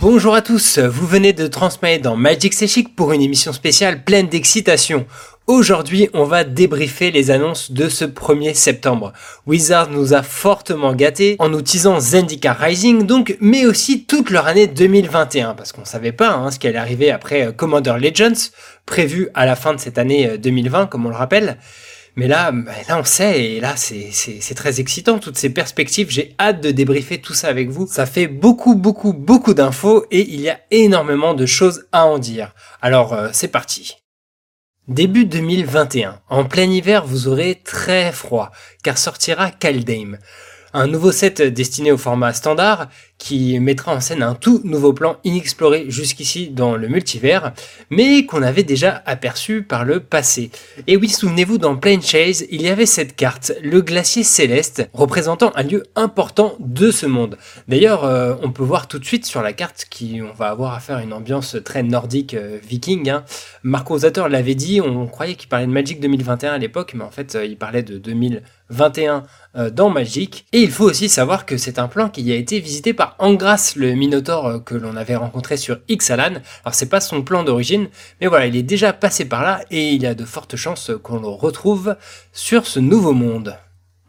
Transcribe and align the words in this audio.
Bonjour 0.00 0.36
à 0.36 0.42
tous, 0.42 0.78
vous 0.78 1.08
venez 1.08 1.32
de 1.32 1.48
transmettre 1.48 2.04
dans 2.04 2.14
Magic 2.14 2.54
Chic 2.54 2.94
pour 2.94 3.12
une 3.12 3.20
émission 3.20 3.52
spéciale 3.52 4.04
pleine 4.04 4.28
d'excitation. 4.28 5.06
Aujourd'hui, 5.48 6.08
on 6.14 6.22
va 6.22 6.44
débriefer 6.44 7.10
les 7.10 7.32
annonces 7.32 7.72
de 7.72 7.88
ce 7.88 8.04
1er 8.04 8.54
septembre. 8.54 9.12
Wizard 9.48 9.90
nous 9.90 10.14
a 10.14 10.22
fortement 10.22 10.94
gâtés 10.94 11.34
en 11.40 11.48
nous 11.48 11.62
teasant 11.62 11.98
Zendika 11.98 12.52
Rising, 12.52 13.06
donc, 13.06 13.36
mais 13.40 13.66
aussi 13.66 14.04
toute 14.04 14.30
leur 14.30 14.46
année 14.46 14.68
2021, 14.68 15.54
parce 15.54 15.72
qu'on 15.72 15.84
savait 15.84 16.12
pas 16.12 16.30
hein, 16.30 16.52
ce 16.52 16.60
qui 16.60 16.68
allait 16.68 16.78
arriver 16.78 17.10
après 17.10 17.48
euh, 17.48 17.52
Commander 17.52 17.94
Legends, 18.00 18.50
prévu 18.86 19.30
à 19.34 19.46
la 19.46 19.56
fin 19.56 19.74
de 19.74 19.80
cette 19.80 19.98
année 19.98 20.38
2020, 20.38 20.82
euh, 20.82 20.86
comme 20.86 21.06
on 21.06 21.10
le 21.10 21.16
rappelle. 21.16 21.58
Mais 22.18 22.26
là, 22.26 22.50
bah, 22.50 22.72
là 22.88 22.98
on 22.98 23.04
sait, 23.04 23.44
et 23.44 23.60
là 23.60 23.76
c'est 23.76 24.54
très 24.56 24.80
excitant, 24.80 25.20
toutes 25.20 25.38
ces 25.38 25.50
perspectives, 25.50 26.10
j'ai 26.10 26.34
hâte 26.40 26.60
de 26.60 26.72
débriefer 26.72 27.18
tout 27.18 27.32
ça 27.32 27.46
avec 27.46 27.70
vous. 27.70 27.86
Ça 27.86 28.06
fait 28.06 28.26
beaucoup, 28.26 28.74
beaucoup, 28.74 29.12
beaucoup 29.12 29.54
d'infos, 29.54 30.04
et 30.10 30.28
il 30.28 30.40
y 30.40 30.50
a 30.50 30.58
énormément 30.72 31.34
de 31.34 31.46
choses 31.46 31.86
à 31.92 32.06
en 32.06 32.18
dire. 32.18 32.56
Alors 32.82 33.12
euh, 33.12 33.28
c'est 33.32 33.46
parti 33.46 33.98
Début 34.88 35.26
2021, 35.26 36.20
en 36.28 36.44
plein 36.44 36.64
hiver, 36.68 37.06
vous 37.06 37.28
aurez 37.28 37.60
très 37.62 38.10
froid, 38.10 38.50
car 38.82 38.98
sortira 38.98 39.52
Kaldheim, 39.52 40.18
un 40.72 40.88
nouveau 40.88 41.12
set 41.12 41.40
destiné 41.40 41.92
au 41.92 41.98
format 41.98 42.32
standard 42.32 42.88
qui 43.18 43.58
mettra 43.58 43.94
en 43.94 44.00
scène 44.00 44.22
un 44.22 44.34
tout 44.34 44.60
nouveau 44.64 44.92
plan 44.92 45.16
inexploré 45.24 45.86
jusqu'ici 45.88 46.48
dans 46.48 46.76
le 46.76 46.88
multivers, 46.88 47.52
mais 47.90 48.24
qu'on 48.24 48.42
avait 48.42 48.62
déjà 48.62 49.02
aperçu 49.06 49.62
par 49.62 49.84
le 49.84 50.00
passé. 50.00 50.50
Et 50.86 50.96
oui, 50.96 51.08
souvenez-vous, 51.08 51.58
dans 51.58 51.76
Plane 51.76 52.02
Chase, 52.02 52.46
il 52.50 52.62
y 52.62 52.68
avait 52.68 52.86
cette 52.86 53.16
carte, 53.16 53.52
le 53.62 53.82
glacier 53.82 54.22
céleste, 54.22 54.88
représentant 54.92 55.52
un 55.56 55.62
lieu 55.64 55.82
important 55.96 56.54
de 56.60 56.90
ce 56.90 57.06
monde. 57.06 57.36
D'ailleurs, 57.66 58.04
euh, 58.04 58.34
on 58.42 58.52
peut 58.52 58.62
voir 58.62 58.86
tout 58.88 58.98
de 58.98 59.04
suite 59.04 59.26
sur 59.26 59.42
la 59.42 59.52
carte 59.52 59.86
qu'on 59.90 60.32
va 60.32 60.48
avoir 60.48 60.74
à 60.74 60.80
faire 60.80 60.98
une 60.98 61.12
ambiance 61.12 61.56
très 61.64 61.82
nordique 61.82 62.34
euh, 62.34 62.58
viking. 62.62 63.10
Hein. 63.10 63.24
Marco 63.62 63.98
Zator 63.98 64.28
l'avait 64.28 64.54
dit, 64.54 64.80
on 64.80 65.06
croyait 65.06 65.34
qu'il 65.34 65.48
parlait 65.48 65.66
de 65.66 65.72
Magic 65.72 66.00
2021 66.00 66.52
à 66.52 66.58
l'époque, 66.58 66.92
mais 66.94 67.04
en 67.04 67.10
fait, 67.10 67.34
euh, 67.34 67.44
il 67.44 67.56
parlait 67.56 67.82
de 67.82 67.98
2021 68.70 69.24
dans 69.70 69.90
Magic. 69.90 70.46
Et 70.52 70.60
il 70.60 70.70
faut 70.70 70.84
aussi 70.84 71.08
savoir 71.08 71.46
que 71.46 71.56
c'est 71.56 71.78
un 71.78 71.88
plan 71.88 72.08
qui 72.08 72.30
a 72.30 72.36
été 72.36 72.60
visité 72.60 72.94
par 72.94 73.16
Angras, 73.18 73.74
le 73.76 73.94
Minotaur 73.94 74.46
euh, 74.46 74.58
que 74.58 74.74
l'on 74.74 74.96
avait 74.96 75.16
rencontré 75.16 75.56
sur 75.56 75.78
Ixalan. 75.88 76.40
Alors 76.64 76.74
c'est 76.74 76.88
pas 76.88 77.00
son 77.00 77.22
plan 77.22 77.44
d'origine, 77.44 77.88
mais 78.20 78.26
voilà, 78.26 78.46
il 78.46 78.56
est 78.56 78.62
déjà 78.62 78.92
passé 78.92 79.24
par 79.24 79.42
là 79.42 79.62
et 79.70 79.90
il 79.90 80.02
y 80.02 80.06
a 80.06 80.14
de 80.14 80.24
fortes 80.24 80.56
chances 80.56 80.90
qu'on 81.02 81.20
le 81.20 81.28
retrouve 81.28 81.96
sur 82.32 82.66
ce 82.66 82.80
nouveau 82.80 83.12
monde. 83.12 83.56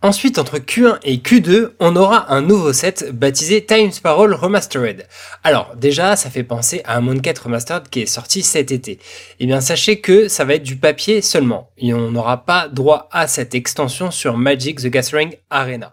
Ensuite, 0.02 0.40
entre 0.40 0.60
Q1 0.60 0.98
et 1.04 1.18
Q2, 1.18 1.72
on 1.82 1.98
aura 1.98 2.34
un 2.34 2.42
nouveau 2.42 2.72
set 2.72 3.12
baptisé 3.12 3.66
Time 3.66 3.92
Spiral 3.92 4.34
Remastered. 4.34 5.06
Alors, 5.44 5.76
déjà, 5.76 6.16
ça 6.16 6.30
fait 6.30 6.46
penser 6.46 6.82
à 6.86 6.96
un 6.96 7.02
Mooncat 7.02 7.34
Remastered 7.44 7.90
qui 7.90 8.04
est 8.04 8.06
sorti 8.06 8.42
cet 8.42 8.72
été. 8.72 9.00
Eh 9.42 9.46
bien, 9.46 9.60
sachez 9.60 10.00
que 10.00 10.30
ça 10.30 10.46
va 10.46 10.54
être 10.54 10.64
du 10.64 10.78
papier 10.78 11.22
seulement. 11.22 11.72
Et 11.78 11.94
on 11.94 12.12
n'aura 12.12 12.46
pas 12.46 12.70
droit 12.70 13.10
à 13.12 13.28
cette 13.28 13.54
extension 13.54 14.10
sur 14.10 14.38
Magic 14.38 14.80
the 14.80 14.88
Gathering 14.88 15.36
Arena. 15.50 15.92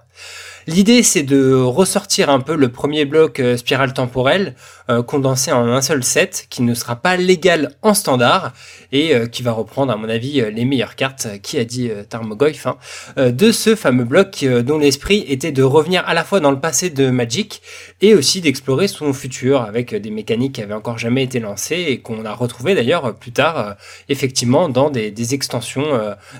L'idée, 0.69 1.03
c'est 1.03 1.25
de 1.25 1.55
ressortir 1.55 2.31
un 2.31 2.41
peu 2.41 2.55
le 2.55 2.71
premier 2.71 3.07
bloc 3.07 3.41
euh, 3.41 3.57
spirale 3.57 3.93
temporelle 3.93 4.55
euh, 4.89 5.03
condensé 5.03 5.51
en 5.51 5.67
un 5.67 5.81
seul 5.81 6.05
set 6.05 6.47
qui 6.48 6.62
ne 6.62 6.73
sera 6.75 6.97
pas 6.97 7.17
légal 7.17 7.73
en 7.83 7.92
standard 7.92 8.53
et 8.93 9.15
euh, 9.15 9.27
qui 9.27 9.43
va 9.43 9.53
reprendre, 9.53 9.93
à 9.93 9.97
mon 9.97 10.09
avis, 10.09 10.41
les 10.53 10.65
meilleures 10.65 10.95
cartes, 10.95 11.27
qui 11.43 11.59
a 11.59 11.65
dit 11.65 11.91
Tarmogoyf, 12.09 12.67
hein, 12.67 12.77
de 13.17 13.53
ce 13.53 13.75
fameux 13.75 14.05
bloc 14.05 14.45
dont 14.45 14.78
l'esprit 14.78 15.25
était 15.28 15.53
de 15.53 15.62
revenir 15.62 16.05
à 16.06 16.15
la 16.15 16.25
fois 16.25 16.41
dans 16.41 16.51
le 16.51 16.61
passé 16.61 16.91
de 16.91 17.11
Magic 17.11 17.62
et 18.01 18.15
aussi 18.15 18.41
d'explorer 18.41 18.89
son 18.89 19.12
futur 19.12 19.62
avec 19.62 19.95
des 19.95 20.11
mécaniques 20.11 20.56
qui 20.56 20.62
avaient 20.62 20.75
encore 20.75 20.98
jamais 20.98 21.23
été 21.23 21.41
lancées 21.41 21.87
et 21.89 22.00
qu'on 22.00 22.25
a 22.25 22.33
retrouvé 22.33 22.75
d'ailleurs 22.75 23.15
plus 23.15 23.33
tard, 23.33 23.77
effectivement, 24.09 24.69
dans 24.69 24.91
des 24.91 25.34
extensions 25.34 25.87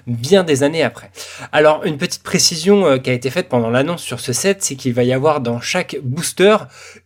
bien 0.07 0.45
des 0.45 0.63
années 0.63 0.83
après. 0.83 1.11
Alors, 1.53 1.85
une 1.85 1.99
petite 1.99 2.23
précision 2.23 2.99
qui 2.99 3.11
a 3.11 3.13
été 3.13 3.31
faite 3.31 3.49
pendant 3.49 3.71
l'annonce 3.71 4.03
sur 4.03 4.21
ce 4.21 4.33
set, 4.33 4.63
c'est 4.63 4.77
qu'il 4.77 4.95
va 4.95 5.05
y 5.05 5.13
avoir 5.13 5.41
dans 5.41 5.61
chaque 5.61 5.97
booster 6.03 6.57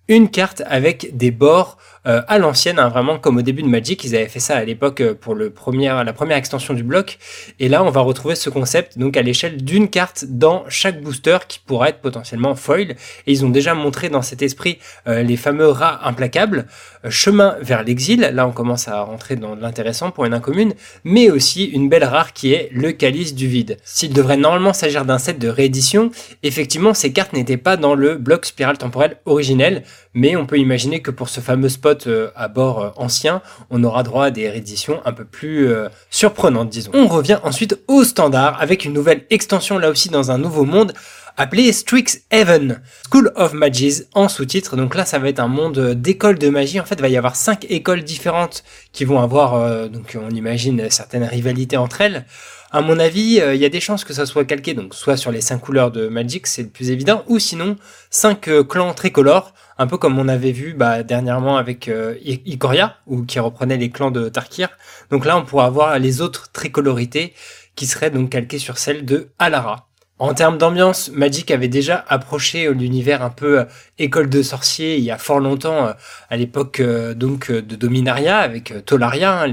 une 0.08 0.28
carte 0.28 0.62
avec 0.66 1.16
des 1.16 1.29
bords 1.30 1.76
euh, 2.06 2.22
à 2.28 2.38
l'ancienne, 2.38 2.78
hein, 2.78 2.88
vraiment 2.88 3.18
comme 3.18 3.36
au 3.36 3.42
début 3.42 3.62
de 3.62 3.68
Magic, 3.68 4.02
ils 4.04 4.16
avaient 4.16 4.28
fait 4.28 4.40
ça 4.40 4.56
à 4.56 4.64
l'époque 4.64 5.00
euh, 5.00 5.14
pour 5.14 5.34
le 5.34 5.52
la 5.70 6.12
première 6.12 6.36
extension 6.36 6.74
du 6.74 6.82
bloc. 6.82 7.18
Et 7.58 7.68
là, 7.68 7.84
on 7.84 7.90
va 7.90 8.00
retrouver 8.00 8.34
ce 8.34 8.48
concept 8.48 8.98
donc 8.98 9.16
à 9.16 9.22
l'échelle 9.22 9.62
d'une 9.62 9.88
carte 9.88 10.24
dans 10.26 10.64
chaque 10.68 11.02
booster 11.02 11.38
qui 11.46 11.58
pourra 11.58 11.90
être 11.90 12.00
potentiellement 12.00 12.54
foil. 12.54 12.92
Et 13.26 13.32
ils 13.32 13.44
ont 13.44 13.50
déjà 13.50 13.74
montré 13.74 14.08
dans 14.08 14.22
cet 14.22 14.40
esprit 14.42 14.78
euh, 15.06 15.22
les 15.22 15.36
fameux 15.36 15.68
rats 15.68 16.00
implacables, 16.04 16.66
chemin 17.08 17.56
vers 17.60 17.82
l'exil. 17.82 18.20
Là, 18.32 18.46
on 18.46 18.52
commence 18.52 18.88
à 18.88 19.02
rentrer 19.02 19.36
dans 19.36 19.54
l'intéressant 19.54 20.10
pour 20.10 20.24
une 20.24 20.34
incommune, 20.34 20.74
mais 21.04 21.30
aussi 21.30 21.64
une 21.64 21.88
belle 21.88 22.04
rare 22.04 22.32
qui 22.32 22.52
est 22.52 22.70
le 22.72 22.92
calice 22.92 23.34
du 23.34 23.46
vide. 23.46 23.76
S'il 23.84 24.12
devrait 24.12 24.36
normalement 24.36 24.72
s'agir 24.72 25.04
d'un 25.04 25.18
set 25.18 25.38
de 25.38 25.48
réédition, 25.48 26.10
effectivement, 26.42 26.94
ces 26.94 27.12
cartes 27.12 27.34
n'étaient 27.34 27.56
pas 27.56 27.76
dans 27.76 27.94
le 27.94 28.16
bloc 28.16 28.46
spirale 28.46 28.78
temporelle 28.78 29.16
originel, 29.26 29.82
mais 30.14 30.36
on 30.36 30.46
peut 30.46 30.58
imaginer 30.58 31.00
que 31.02 31.10
pour 31.10 31.28
ce 31.28 31.40
fameux 31.40 31.68
spot 31.68 31.89
euh, 32.06 32.30
à 32.36 32.48
bord 32.48 32.80
euh, 32.80 32.90
ancien, 32.96 33.42
on 33.70 33.82
aura 33.84 34.02
droit 34.02 34.26
à 34.26 34.30
des 34.30 34.48
rééditions 34.48 35.00
un 35.04 35.12
peu 35.12 35.24
plus 35.24 35.68
euh, 35.68 35.88
surprenantes, 36.10 36.70
disons. 36.70 36.90
On 36.94 37.06
revient 37.06 37.38
ensuite 37.42 37.78
au 37.88 38.04
standard 38.04 38.60
avec 38.60 38.84
une 38.84 38.92
nouvelle 38.92 39.24
extension 39.30 39.78
là 39.78 39.90
aussi 39.90 40.08
dans 40.08 40.30
un 40.30 40.38
nouveau 40.38 40.64
monde 40.64 40.92
appelé 41.40 41.72
Strixhaven, 41.72 42.82
School 43.10 43.32
of 43.34 43.54
Magies 43.54 44.02
en 44.14 44.28
sous-titre. 44.28 44.76
Donc 44.76 44.94
là, 44.94 45.06
ça 45.06 45.18
va 45.18 45.28
être 45.28 45.40
un 45.40 45.48
monde 45.48 45.94
d'écoles 45.94 46.38
de 46.38 46.50
magie. 46.50 46.78
En 46.78 46.84
fait, 46.84 46.96
il 46.96 47.00
va 47.00 47.08
y 47.08 47.16
avoir 47.16 47.34
cinq 47.34 47.64
écoles 47.70 48.04
différentes 48.04 48.62
qui 48.92 49.06
vont 49.06 49.20
avoir, 49.20 49.88
donc 49.88 50.18
on 50.20 50.30
imagine 50.30 50.90
certaines 50.90 51.24
rivalités 51.24 51.78
entre 51.78 52.02
elles. 52.02 52.26
À 52.70 52.82
mon 52.82 52.98
avis, 52.98 53.40
il 53.42 53.56
y 53.56 53.64
a 53.64 53.68
des 53.70 53.80
chances 53.80 54.04
que 54.04 54.12
ça 54.12 54.26
soit 54.26 54.44
calqué, 54.44 54.74
donc 54.74 54.94
soit 54.94 55.16
sur 55.16 55.32
les 55.32 55.40
cinq 55.40 55.58
couleurs 55.58 55.90
de 55.90 56.08
Magic, 56.08 56.46
c'est 56.46 56.62
le 56.62 56.68
plus 56.68 56.90
évident, 56.90 57.24
ou 57.26 57.38
sinon 57.38 57.76
cinq 58.10 58.50
clans 58.68 58.92
tricolores 58.92 59.54
un 59.78 59.86
peu 59.86 59.96
comme 59.96 60.18
on 60.18 60.28
avait 60.28 60.52
vu 60.52 60.74
bah, 60.74 61.02
dernièrement 61.02 61.56
avec 61.56 61.88
euh, 61.88 62.14
Ikoria, 62.22 62.98
ou 63.06 63.22
qui 63.24 63.40
reprenait 63.40 63.78
les 63.78 63.88
clans 63.88 64.10
de 64.10 64.28
Tarkir. 64.28 64.68
Donc 65.10 65.24
là, 65.24 65.38
on 65.38 65.44
pourra 65.46 65.64
avoir 65.64 65.98
les 65.98 66.20
autres 66.20 66.52
tricolorités 66.52 67.32
qui 67.76 67.86
seraient 67.86 68.10
donc 68.10 68.28
calquées 68.28 68.58
sur 68.58 68.76
celles 68.76 69.06
de 69.06 69.30
Alara. 69.38 69.89
En 70.20 70.34
termes 70.34 70.58
d'ambiance, 70.58 71.10
Magic 71.14 71.50
avait 71.50 71.68
déjà 71.68 72.04
approché 72.06 72.70
l'univers 72.74 73.22
un 73.22 73.30
peu 73.30 73.60
euh, 73.60 73.64
école 73.98 74.28
de 74.28 74.42
sorciers 74.42 74.98
il 74.98 75.02
y 75.02 75.10
a 75.10 75.16
fort 75.16 75.40
longtemps, 75.40 75.86
euh, 75.86 75.92
à 76.28 76.36
l'époque 76.36 76.82
donc 77.16 77.50
de 77.50 77.74
Dominaria 77.74 78.36
avec 78.36 78.84
Tolaria, 78.84 79.44
hein, 79.44 79.50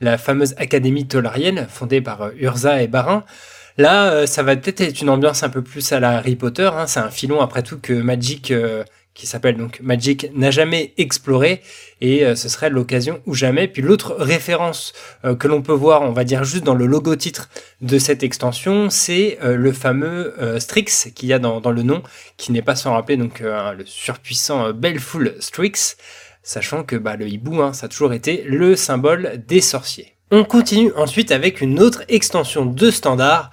la 0.00 0.18
fameuse 0.18 0.54
académie 0.58 1.06
tolarienne 1.06 1.68
fondée 1.70 2.00
par 2.00 2.32
Urza 2.36 2.82
et 2.82 2.88
Barin. 2.88 3.24
Là, 3.78 4.26
ça 4.26 4.42
va 4.42 4.56
peut-être 4.56 4.80
être 4.80 5.00
une 5.00 5.10
ambiance 5.10 5.44
un 5.44 5.48
peu 5.48 5.62
plus 5.62 5.92
à 5.92 6.00
la 6.00 6.10
Harry 6.18 6.34
Potter. 6.34 6.68
Hein. 6.74 6.88
C'est 6.88 7.00
un 7.00 7.08
filon 7.10 7.40
après 7.40 7.62
tout 7.62 7.78
que 7.78 7.92
Magic 7.92 8.52
qui 9.14 9.26
s'appelle 9.26 9.56
donc 9.56 9.80
Magic 9.80 10.30
n'a 10.34 10.50
jamais 10.50 10.94
exploré 10.96 11.62
et 12.00 12.24
euh, 12.24 12.36
ce 12.36 12.48
serait 12.48 12.70
l'occasion 12.70 13.20
ou 13.26 13.34
jamais. 13.34 13.68
Puis 13.68 13.82
l'autre 13.82 14.14
référence 14.18 14.92
euh, 15.24 15.34
que 15.34 15.48
l'on 15.48 15.62
peut 15.62 15.72
voir, 15.72 16.02
on 16.02 16.12
va 16.12 16.24
dire 16.24 16.44
juste 16.44 16.64
dans 16.64 16.74
le 16.74 16.86
logo 16.86 17.16
titre 17.16 17.48
de 17.80 17.98
cette 17.98 18.22
extension, 18.22 18.88
c'est 18.88 19.38
euh, 19.42 19.56
le 19.56 19.72
fameux 19.72 20.34
Strix 20.58 21.12
qu'il 21.14 21.28
y 21.28 21.32
a 21.32 21.38
dans, 21.38 21.70
le 21.70 21.82
nom, 21.82 22.02
qui 22.36 22.52
n'est 22.52 22.62
pas 22.62 22.76
sans 22.76 22.92
rappeler 22.92 23.16
donc 23.16 23.40
le 23.40 23.84
surpuissant 23.84 24.72
Belful 24.72 25.34
Strix, 25.40 25.96
sachant 26.42 26.84
que 26.84 26.96
bah, 26.96 27.16
le 27.16 27.28
hibou, 27.28 27.62
hein, 27.62 27.72
ça 27.72 27.86
a 27.86 27.88
toujours 27.88 28.12
été 28.12 28.42
le 28.46 28.76
symbole 28.76 29.42
des 29.46 29.60
sorciers. 29.60 30.14
On 30.30 30.44
continue 30.44 30.92
ensuite 30.94 31.32
avec 31.32 31.60
une 31.60 31.80
autre 31.80 32.04
extension 32.08 32.64
de 32.64 32.90
standard, 32.90 33.50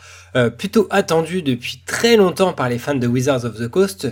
plutôt 0.58 0.88
attendue 0.92 1.42
depuis 1.42 1.82
très 1.86 2.16
longtemps 2.16 2.54
par 2.54 2.70
les 2.70 2.78
fans 2.78 2.96
de 2.96 3.08
Wizards 3.08 3.46
of 3.46 3.58
the 3.58 3.68
Coast, 3.68 4.08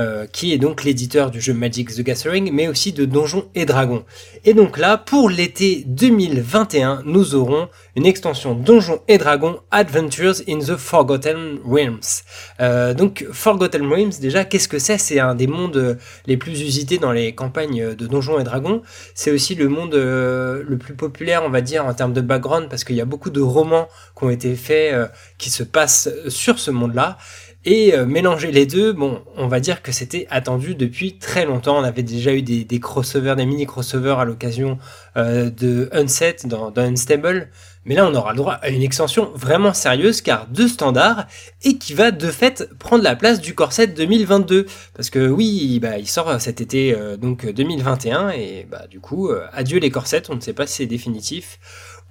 euh, 0.00 0.26
qui 0.26 0.54
est 0.54 0.58
donc 0.58 0.82
l'éditeur 0.84 1.30
du 1.30 1.42
jeu 1.42 1.52
Magic 1.52 1.94
the 1.94 2.00
Gathering, 2.00 2.50
mais 2.54 2.68
aussi 2.68 2.92
de 2.92 3.04
Donjons 3.04 3.50
et 3.54 3.66
Dragons. 3.66 4.04
Et 4.46 4.54
donc 4.54 4.78
là, 4.78 4.96
pour 4.96 5.28
l'été 5.28 5.84
2021, 5.86 7.02
nous 7.04 7.34
aurons 7.34 7.68
une 7.96 8.06
extension 8.06 8.54
Donjons 8.54 9.02
et 9.08 9.18
Dragons 9.18 9.60
Adventures 9.70 10.36
in 10.48 10.60
the 10.60 10.76
Forgotten 10.76 11.58
Realms. 11.66 12.22
Euh, 12.60 12.94
donc 12.94 13.26
Forgotten 13.30 13.86
Realms, 13.86 14.12
déjà, 14.22 14.46
qu'est-ce 14.46 14.68
que 14.68 14.78
c'est? 14.78 14.96
C'est 14.96 15.20
un 15.20 15.34
des 15.34 15.46
mondes 15.46 15.98
les 16.26 16.38
plus 16.38 16.62
usités 16.62 16.96
dans 16.96 17.12
les 17.12 17.34
campagnes 17.34 17.94
de 17.94 18.06
Donjons 18.06 18.40
et 18.40 18.44
Dragons. 18.44 18.80
C'est 19.14 19.32
aussi 19.32 19.54
le 19.54 19.68
monde 19.68 19.94
euh, 19.94 20.62
le 20.66 20.78
plus 20.78 20.94
populaire, 20.94 21.42
on 21.44 21.50
va 21.50 21.60
dire, 21.60 21.84
en 21.84 21.92
termes 21.92 22.14
de 22.14 22.22
background, 22.22 22.70
parce 22.70 22.84
qu'il 22.84 22.96
y 22.96 23.02
a 23.02 23.06
beaucoup 23.06 23.30
de 23.30 23.42
romans 23.42 23.88
qui 24.16 24.24
ont 24.24 24.30
été 24.30 24.54
faits, 24.54 24.94
qui 25.36 25.50
se 25.50 25.59
passent 25.62 26.08
sur 26.28 26.58
ce 26.58 26.70
monde-là. 26.70 27.18
Et 27.66 27.94
euh, 27.94 28.06
mélanger 28.06 28.50
les 28.52 28.64
deux, 28.64 28.94
bon, 28.94 29.20
on 29.36 29.46
va 29.46 29.60
dire 29.60 29.82
que 29.82 29.92
c'était 29.92 30.26
attendu 30.30 30.74
depuis 30.74 31.18
très 31.18 31.44
longtemps. 31.44 31.78
On 31.78 31.84
avait 31.84 32.02
déjà 32.02 32.32
eu 32.32 32.40
des, 32.40 32.80
crossovers, 32.80 33.36
des 33.36 33.44
mini 33.44 33.66
crossovers 33.66 34.18
à 34.18 34.24
l'occasion 34.24 34.78
euh, 35.18 35.50
de 35.50 35.90
Unset 35.92 36.36
dans, 36.44 36.72
Unstable, 36.74 37.50
Mais 37.84 37.94
là, 37.96 38.06
on 38.06 38.14
aura 38.14 38.30
le 38.30 38.38
droit 38.38 38.54
à 38.54 38.70
une 38.70 38.80
extension 38.80 39.30
vraiment 39.34 39.74
sérieuse 39.74 40.22
car 40.22 40.46
de 40.46 40.66
standard 40.66 41.26
et 41.62 41.76
qui 41.76 41.92
va 41.92 42.12
de 42.12 42.28
fait 42.28 42.66
prendre 42.78 43.04
la 43.04 43.14
place 43.14 43.42
du 43.42 43.54
Corset 43.54 43.88
2022. 43.88 44.64
Parce 44.94 45.10
que 45.10 45.28
oui, 45.28 45.80
bah, 45.82 45.98
il 45.98 46.08
sort 46.08 46.40
cet 46.40 46.62
été 46.62 46.96
donc 47.20 47.44
2021 47.44 48.30
et 48.30 48.66
bah 48.70 48.86
du 48.88 49.00
coup, 49.00 49.30
adieu 49.52 49.78
les 49.80 49.90
corsets, 49.90 50.30
on 50.30 50.34
ne 50.34 50.40
sait 50.40 50.54
pas 50.54 50.66
si 50.66 50.76
c'est 50.76 50.86
définitif 50.86 51.58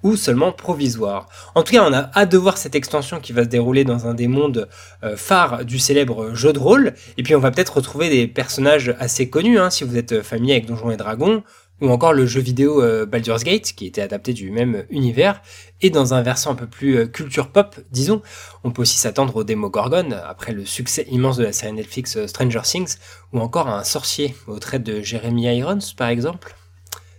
ou 0.02 0.16
seulement 0.16 0.52
provisoire. 0.52 1.28
En 1.54 1.62
tout 1.62 1.72
cas, 1.72 1.84
on 1.88 1.92
a 1.92 2.10
hâte 2.16 2.30
de 2.30 2.38
voir 2.38 2.58
cette 2.58 2.74
extension 2.74 3.20
qui 3.20 3.32
va 3.32 3.44
se 3.44 3.48
dérouler 3.48 3.84
dans 3.84 4.06
un 4.06 4.14
des 4.14 4.28
mondes 4.28 4.68
euh, 5.04 5.16
phares 5.16 5.64
du 5.64 5.78
célèbre 5.78 6.34
jeu 6.34 6.52
de 6.52 6.58
rôle. 6.58 6.94
Et 7.16 7.22
puis 7.22 7.34
on 7.34 7.40
va 7.40 7.50
peut-être 7.50 7.76
retrouver 7.76 8.08
des 8.08 8.26
personnages 8.26 8.94
assez 8.98 9.28
connus, 9.28 9.58
hein, 9.58 9.70
si 9.70 9.84
vous 9.84 9.96
êtes 9.96 10.22
familier 10.22 10.54
avec 10.54 10.66
Donjons 10.66 10.90
et 10.90 10.96
Dragons, 10.96 11.42
ou 11.80 11.88
encore 11.88 12.12
le 12.12 12.26
jeu 12.26 12.40
vidéo 12.40 12.82
euh, 12.82 13.06
Baldur's 13.06 13.42
Gate, 13.42 13.72
qui 13.72 13.86
était 13.86 14.02
adapté 14.02 14.32
du 14.32 14.50
même 14.50 14.84
univers, 14.90 15.40
et 15.80 15.90
dans 15.90 16.14
un 16.14 16.22
versant 16.22 16.52
un 16.52 16.54
peu 16.54 16.66
plus 16.66 16.96
euh, 16.96 17.06
culture 17.06 17.48
pop, 17.48 17.76
disons, 17.90 18.22
on 18.64 18.70
peut 18.70 18.82
aussi 18.82 18.98
s'attendre 18.98 19.36
au 19.36 19.44
Demogorgon, 19.44 20.10
après 20.26 20.52
le 20.52 20.64
succès 20.64 21.06
immense 21.10 21.36
de 21.36 21.44
la 21.44 21.52
série 21.52 21.72
Netflix 21.72 22.26
Stranger 22.26 22.62
Things, 22.64 22.96
ou 23.32 23.40
encore 23.40 23.68
à 23.68 23.78
un 23.78 23.84
sorcier, 23.84 24.34
au 24.46 24.58
trait 24.58 24.78
de 24.78 25.00
Jeremy 25.00 25.56
Irons, 25.56 25.78
par 25.96 26.08
exemple. 26.08 26.54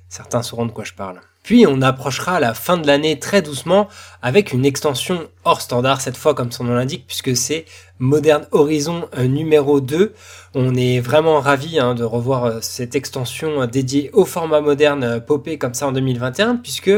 Certains 0.10 0.44
sauront 0.44 0.66
de 0.66 0.72
quoi 0.72 0.83
je 0.83 0.94
parle. 0.94 1.22
Puis 1.43 1.65
on 1.67 1.81
approchera 1.81 2.39
la 2.39 2.53
fin 2.53 2.77
de 2.77 2.85
l'année 2.85 3.17
très 3.17 3.41
doucement 3.41 3.88
avec 4.21 4.53
une 4.53 4.63
extension 4.63 5.27
hors 5.43 5.61
standard 5.61 5.99
cette 5.99 6.17
fois 6.17 6.35
comme 6.35 6.51
son 6.51 6.65
nom 6.65 6.75
l'indique 6.75 7.05
puisque 7.07 7.35
c'est 7.35 7.65
Modern 7.97 8.45
Horizon 8.51 9.07
euh, 9.17 9.25
numéro 9.25 9.81
2. 9.81 10.13
On 10.53 10.75
est 10.75 10.99
vraiment 10.99 11.39
ravi 11.39 11.79
hein, 11.79 11.95
de 11.95 12.03
revoir 12.03 12.45
euh, 12.45 12.59
cette 12.61 12.95
extension 12.95 13.61
euh, 13.61 13.65
dédiée 13.65 14.11
au 14.13 14.25
format 14.25 14.61
moderne 14.61 15.19
popé 15.19 15.57
comme 15.57 15.73
ça 15.73 15.88
en 15.88 15.91
2021 15.91 16.57
puisque 16.57 16.91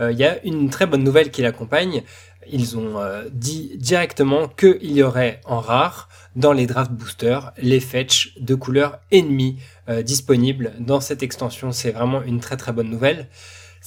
il 0.00 0.16
y 0.16 0.24
a 0.24 0.40
une 0.44 0.70
très 0.70 0.86
bonne 0.86 1.02
nouvelle 1.02 1.32
qui 1.32 1.42
l'accompagne. 1.42 2.02
Ils 2.50 2.78
ont 2.78 2.94
dit 3.32 3.72
directement 3.76 4.46
qu'il 4.48 4.92
y 4.92 5.02
aurait 5.02 5.40
en 5.44 5.60
rare 5.60 6.08
dans 6.36 6.52
les 6.52 6.66
draft 6.66 6.92
boosters 6.92 7.52
les 7.58 7.80
fetch 7.80 8.34
de 8.40 8.54
couleurs 8.54 9.00
ennemies 9.10 9.58
disponibles 10.02 10.72
dans 10.78 11.00
cette 11.00 11.24
extension. 11.24 11.72
C'est 11.72 11.90
vraiment 11.90 12.22
une 12.22 12.40
très 12.40 12.56
très 12.56 12.72
bonne 12.72 12.88
nouvelle 12.88 13.28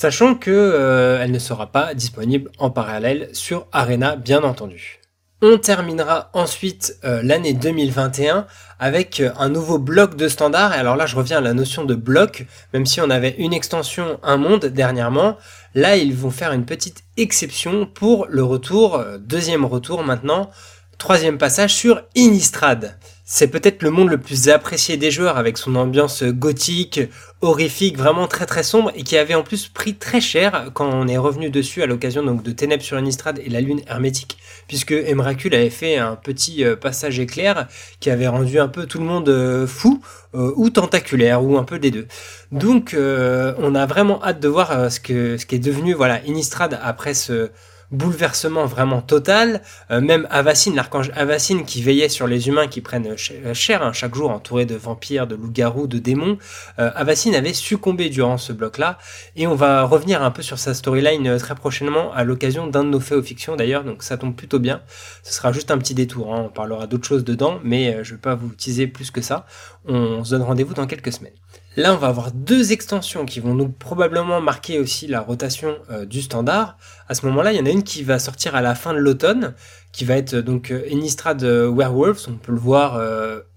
sachant 0.01 0.33
que 0.33 0.50
euh, 0.50 1.21
elle 1.21 1.30
ne 1.30 1.38
sera 1.38 1.68
pas 1.68 1.94
disponible 1.94 2.50
en 2.57 2.71
parallèle 2.71 3.30
sur 3.33 3.68
Arena 3.71 4.15
bien 4.15 4.42
entendu. 4.42 5.00
On 5.44 5.59
terminera 5.59 6.31
ensuite 6.33 6.98
euh, 7.03 7.21
l'année 7.21 7.53
2021 7.53 8.48
avec 8.80 9.19
euh, 9.19 9.30
un 9.38 9.50
nouveau 9.50 9.77
bloc 9.77 10.15
de 10.15 10.27
standard. 10.27 10.74
Et 10.74 10.80
alors 10.80 10.95
là, 10.95 11.06
je 11.06 11.15
reviens 11.15 11.38
à 11.38 11.42
la 11.42 11.53
notion 11.53 11.86
de 11.86 11.94
bloc, 11.94 12.48
même 12.74 12.88
si 12.88 13.00
on 13.00 13.12
avait 13.12 13.36
une 13.38 13.53
extension 13.53 14.19
Un 14.24 14.38
Monde 14.38 14.65
dernièrement. 14.65 15.38
Là, 15.75 15.98
ils 15.98 16.15
vont 16.15 16.31
faire 16.31 16.51
une 16.51 16.65
petite 16.65 17.03
exception 17.18 17.86
pour 17.86 18.25
le 18.27 18.44
retour, 18.44 19.03
deuxième 19.19 19.65
retour 19.65 20.03
maintenant, 20.03 20.50
troisième 20.98 21.38
passage 21.38 21.75
sur 21.75 22.01
Innistrad. 22.15 22.98
C'est 23.33 23.47
peut-être 23.47 23.81
le 23.81 23.91
monde 23.91 24.09
le 24.09 24.17
plus 24.17 24.49
apprécié 24.49 24.97
des 24.97 25.09
joueurs 25.09 25.37
avec 25.37 25.57
son 25.57 25.75
ambiance 25.75 26.21
gothique, 26.21 26.99
horrifique, 27.39 27.97
vraiment 27.97 28.27
très 28.27 28.45
très 28.45 28.61
sombre 28.61 28.91
et 28.93 29.03
qui 29.03 29.15
avait 29.15 29.35
en 29.35 29.41
plus 29.41 29.69
pris 29.69 29.95
très 29.95 30.19
cher 30.19 30.71
quand 30.73 30.89
on 30.89 31.07
est 31.07 31.17
revenu 31.17 31.49
dessus 31.49 31.81
à 31.81 31.85
l'occasion 31.85 32.23
de 32.25 32.51
Ténèbres 32.51 32.83
sur 32.83 32.99
Innistrad 32.99 33.39
et 33.39 33.47
la 33.47 33.61
Lune 33.61 33.79
hermétique 33.87 34.37
puisque 34.67 34.91
Emrakul 34.91 35.55
avait 35.55 35.69
fait 35.69 35.97
un 35.97 36.15
petit 36.17 36.65
euh, 36.65 36.75
passage 36.75 37.19
éclair 37.19 37.67
qui 37.99 38.09
avait 38.09 38.27
rendu 38.27 38.59
un 38.59 38.67
peu 38.67 38.85
tout 38.85 38.99
le 38.99 39.05
monde 39.05 39.29
euh, 39.29 39.65
fou 39.65 40.01
euh, 40.35 40.51
ou 40.55 40.69
tentaculaire 40.69 41.41
ou 41.41 41.57
un 41.57 41.63
peu 41.63 41.79
des 41.79 41.91
deux. 41.91 42.07
Donc 42.51 42.95
on 42.97 43.75
a 43.75 43.85
vraiment 43.85 44.21
hâte 44.23 44.41
de 44.41 44.47
voir 44.49 44.91
ce 44.91 44.99
que 44.99 45.55
devenu 45.57 45.93
voilà 45.93 46.21
Innistrad 46.25 46.77
après 46.83 47.13
ce 47.13 47.49
bouleversement 47.91 48.65
vraiment 48.65 49.01
total. 49.01 49.61
Euh, 49.91 50.01
même 50.01 50.27
Avacine, 50.29 50.75
l'archange 50.75 51.11
Avacine 51.15 51.65
qui 51.65 51.83
veillait 51.83 52.09
sur 52.09 52.27
les 52.27 52.47
humains 52.47 52.67
qui 52.67 52.81
prennent 52.81 53.15
cher 53.17 53.83
hein, 53.83 53.93
chaque 53.93 54.15
jour 54.15 54.31
entouré 54.31 54.65
de 54.65 54.75
vampires, 54.75 55.27
de 55.27 55.35
loups-garous, 55.35 55.88
de 55.88 55.99
démons, 55.99 56.38
euh, 56.79 56.91
Avacine 56.95 57.35
avait 57.35 57.53
succombé 57.53 58.09
durant 58.09 58.38
ce 58.38 58.53
bloc-là. 58.53 58.97
Et 59.35 59.47
on 59.47 59.55
va 59.55 59.83
revenir 59.83 60.23
un 60.23 60.31
peu 60.31 60.41
sur 60.41 60.59
sa 60.59 60.73
storyline 60.73 61.27
euh, 61.27 61.38
très 61.38 61.55
prochainement 61.55 62.13
à 62.13 62.23
l'occasion 62.23 62.67
d'un 62.67 62.83
de 62.83 62.89
nos 62.89 62.99
faits 62.99 63.17
aux 63.17 63.23
fictions 63.23 63.55
d'ailleurs, 63.55 63.83
donc 63.83 64.03
ça 64.03 64.17
tombe 64.17 64.35
plutôt 64.35 64.59
bien. 64.59 64.81
Ce 65.23 65.33
sera 65.33 65.51
juste 65.51 65.71
un 65.71 65.77
petit 65.77 65.93
détour, 65.93 66.33
hein. 66.33 66.43
on 66.45 66.49
parlera 66.49 66.88
d'autres 66.88 67.07
choses 67.07 67.23
dedans, 67.23 67.59
mais 67.63 68.03
je 68.03 68.13
vais 68.13 68.19
pas 68.19 68.35
vous 68.35 68.49
teaser 68.49 68.88
plus 68.88 69.11
que 69.11 69.21
ça. 69.21 69.45
On 69.85 70.23
se 70.23 70.31
donne 70.31 70.43
rendez-vous 70.43 70.73
dans 70.73 70.88
quelques 70.88 71.11
semaines. 71.11 71.33
Là, 71.77 71.94
on 71.94 71.97
va 71.97 72.07
avoir 72.07 72.33
deux 72.33 72.73
extensions 72.73 73.25
qui 73.25 73.39
vont 73.39 73.53
nous 73.53 73.69
probablement 73.69 74.41
marquer 74.41 74.77
aussi 74.77 75.07
la 75.07 75.21
rotation 75.21 75.77
euh, 75.89 76.06
du 76.06 76.21
standard. 76.21 76.77
À 77.07 77.15
ce 77.15 77.25
moment-là, 77.27 77.53
il 77.53 77.57
y 77.57 77.62
en 77.62 77.65
a 77.65 77.69
une 77.69 77.83
qui 77.83 78.03
va 78.03 78.19
sortir 78.19 78.56
à 78.56 78.62
la 78.62 78.75
fin 78.75 78.94
de 78.94 78.97
l'automne, 78.97 79.53
qui 79.91 80.05
va 80.05 80.15
être 80.15 80.35
donc 80.35 80.71
euh, 80.71 80.83
Innistrad 80.89 81.43
euh, 81.43 81.69
Werewolves. 81.69 82.25
On 82.27 82.33
peut 82.33 82.51
le 82.51 82.57
voir 82.57 83.01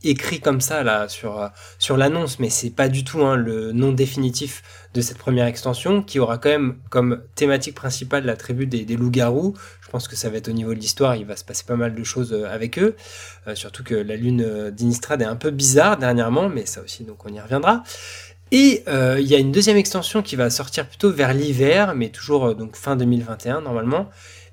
écrit 0.03 0.41
comme 0.41 0.61
ça 0.61 0.83
là 0.83 1.09
sur 1.09 1.51
sur 1.79 1.97
l'annonce, 1.97 2.39
mais 2.39 2.51
c'est 2.51 2.71
pas 2.71 2.89
du 2.89 3.05
tout 3.05 3.23
hein, 3.23 3.37
le 3.37 3.73
nom 3.73 3.93
définitif 3.93 4.63
de 4.95 5.01
cette 5.01 5.19
première 5.19 5.47
extension, 5.47 6.03
qui 6.03 6.19
aura 6.19 6.39
quand 6.39 6.51
même 6.51 6.77
comme 6.91 7.23
thématique 7.35 7.75
principale 7.75 8.25
la 8.25 8.37
tribu 8.37 8.67
des, 8.67 8.85
des 8.85 8.97
loups-garous. 8.97 9.55
Je 9.81 9.89
pense 9.89 10.09
que 10.09 10.17
ça 10.17 10.29
va 10.29 10.37
être 10.37 10.49
au 10.49 10.53
niveau 10.53 10.75
de 10.75 10.79
l'histoire, 10.79 11.17
il 11.17 11.25
va 11.25 11.37
se 11.37 11.45
passer 11.45 11.65
pas 11.65 11.77
mal 11.77 11.95
de 11.95 12.05
choses 12.05 12.33
avec 12.33 12.79
eux. 12.79 12.97
surtout 13.55 13.85
que 13.85 13.95
la 13.95 14.17
lune 14.17 14.71
d'Innistrad 14.71 15.23
est 15.23 15.27
un 15.27 15.37
peu 15.37 15.51
bizarre 15.51 15.97
dernièrement, 15.97 16.49
mais 16.49 16.67
ça 16.67 16.83
aussi, 16.83 17.05
donc 17.05 17.25
on 17.25 17.33
y 17.33 17.41
reviendra. 17.41 17.85
Et 18.55 18.85
euh, 18.87 19.19
il 19.21 19.27
y 19.27 19.35
a 19.35 19.39
une 19.39 19.51
deuxième 19.51 19.77
extension 19.77 20.23
qui 20.23 20.37
va 20.37 20.49
sortir 20.51 20.87
plutôt 20.87 21.11
vers 21.11 21.35
l'hiver, 21.35 21.95
mais 21.97 22.11
toujours 22.11 22.47
euh, 22.47 22.55
donc 22.55 22.77
fin 22.77 22.95
2021 22.95 23.63
normalement, 23.63 24.11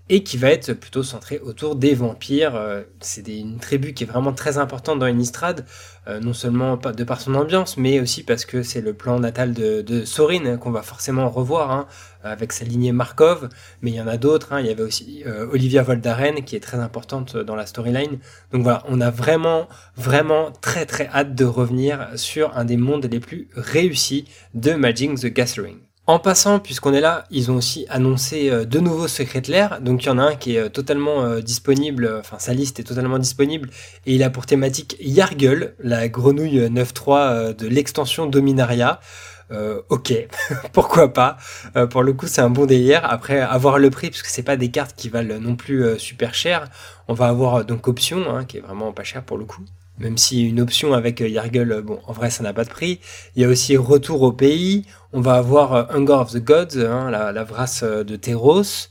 et 0.09 0.23
qui 0.23 0.37
va 0.37 0.49
être 0.49 0.73
plutôt 0.73 1.03
centrée 1.03 1.39
autour 1.39 1.75
des 1.75 1.93
vampires. 1.93 2.55
Euh, 2.55 2.83
c'est 2.99 3.27
une 3.27 3.59
tribu 3.59 3.93
qui 3.93 4.03
est 4.03 4.07
vraiment 4.07 4.33
très 4.33 4.57
importante 4.57 4.99
dans 4.99 5.07
Innistrad, 5.07 5.65
euh, 6.07 6.19
non 6.19 6.33
seulement 6.33 6.77
de 6.77 7.03
par 7.03 7.21
son 7.21 7.35
ambiance, 7.35 7.77
mais 7.77 7.99
aussi 7.99 8.23
parce 8.23 8.45
que 8.45 8.63
c'est 8.63 8.81
le 8.81 8.93
plan 8.93 9.19
natal 9.19 9.53
de, 9.53 10.05
Sorin 10.05 10.57
qu'on 10.57 10.71
va 10.71 10.81
forcément 10.81 11.29
revoir 11.29 11.71
hein, 11.71 11.87
avec 12.23 12.51
sa 12.51 12.65
lignée 12.65 12.91
Markov, 12.91 13.49
mais 13.81 13.91
il 13.91 13.95
y 13.95 14.01
en 14.01 14.07
a 14.07 14.17
d'autres. 14.17 14.53
Hein. 14.53 14.59
Il 14.59 14.67
y 14.67 14.69
avait 14.69 14.83
aussi 14.83 15.23
euh, 15.25 15.47
Olivia 15.51 15.83
Voldaren 15.83 16.43
qui 16.43 16.55
est 16.55 16.61
très 16.61 16.79
importante 16.79 17.37
dans 17.37 17.55
la 17.55 17.65
storyline. 17.65 18.19
Donc 18.51 18.63
voilà, 18.63 18.83
on 18.87 18.99
a 18.99 19.11
vraiment, 19.11 19.69
vraiment 19.95 20.51
très 20.51 20.85
très 20.85 21.07
hâte 21.07 21.35
de 21.35 21.45
revenir 21.45 22.09
sur 22.15 22.57
un 22.57 22.65
des 22.65 22.77
mondes 22.77 23.05
les 23.05 23.19
plus 23.19 23.47
réussis 23.55 24.25
de 24.53 24.73
Magic 24.73 25.15
the 25.19 25.27
Gathering. 25.27 25.90
En 26.11 26.19
passant, 26.19 26.59
puisqu'on 26.59 26.93
est 26.93 26.99
là, 26.99 27.23
ils 27.31 27.51
ont 27.51 27.55
aussi 27.55 27.85
annoncé 27.87 28.49
euh, 28.49 28.65
de 28.65 28.79
nouveaux 28.81 29.07
secrets 29.07 29.41
Donc 29.79 30.03
il 30.03 30.07
y 30.07 30.09
en 30.09 30.17
a 30.17 30.23
un 30.23 30.35
qui 30.35 30.57
est 30.57 30.59
euh, 30.59 30.67
totalement 30.67 31.23
euh, 31.23 31.39
disponible, 31.39 32.17
enfin 32.19 32.37
sa 32.37 32.53
liste 32.53 32.81
est 32.81 32.83
totalement 32.83 33.17
disponible, 33.17 33.69
et 34.05 34.15
il 34.15 34.21
a 34.21 34.29
pour 34.29 34.45
thématique 34.45 34.97
Yargle, 34.99 35.73
la 35.79 36.09
grenouille 36.09 36.67
9.3 36.67 37.55
de 37.55 37.65
l'extension 37.65 38.25
Dominaria. 38.25 38.99
ok, 39.87 40.13
pourquoi 40.73 41.13
pas. 41.13 41.37
pour 41.89 42.03
le 42.03 42.11
coup, 42.11 42.27
c'est 42.27 42.41
un 42.41 42.49
bon 42.49 42.65
délire. 42.65 43.05
Après, 43.05 43.39
avoir 43.39 43.79
le 43.79 43.89
prix, 43.89 44.09
parce 44.09 44.21
que 44.21 44.29
c'est 44.29 44.43
pas 44.43 44.57
des 44.57 44.69
cartes 44.69 44.97
qui 44.97 45.07
valent 45.07 45.39
non 45.39 45.55
plus 45.55 45.97
super 45.97 46.33
cher. 46.33 46.67
On 47.07 47.13
va 47.13 47.27
avoir 47.27 47.63
donc 47.63 47.87
option, 47.87 48.35
hein, 48.35 48.43
qui 48.43 48.57
est 48.57 48.61
vraiment 48.61 48.91
pas 48.91 49.05
cher 49.05 49.23
pour 49.23 49.37
le 49.37 49.45
coup 49.45 49.63
même 50.01 50.17
si 50.17 50.47
une 50.47 50.59
option 50.59 50.93
avec 50.93 51.21
euh, 51.21 51.29
Yargle, 51.29 51.71
euh, 51.71 51.81
bon, 51.81 51.99
en 52.07 52.11
vrai, 52.11 52.29
ça 52.29 52.43
n'a 52.43 52.53
pas 52.53 52.63
de 52.63 52.69
prix. 52.69 52.99
Il 53.35 53.41
y 53.41 53.45
a 53.45 53.47
aussi 53.47 53.77
Retour 53.77 54.21
au 54.23 54.31
pays. 54.31 54.85
On 55.13 55.21
va 55.21 55.35
avoir 55.35 55.73
euh, 55.73 55.83
Hunger 55.89 56.13
of 56.13 56.31
the 56.33 56.43
Gods, 56.43 56.77
hein, 56.77 57.09
la, 57.11 57.31
la 57.31 57.43
de 57.43 58.15
Teros. 58.15 58.89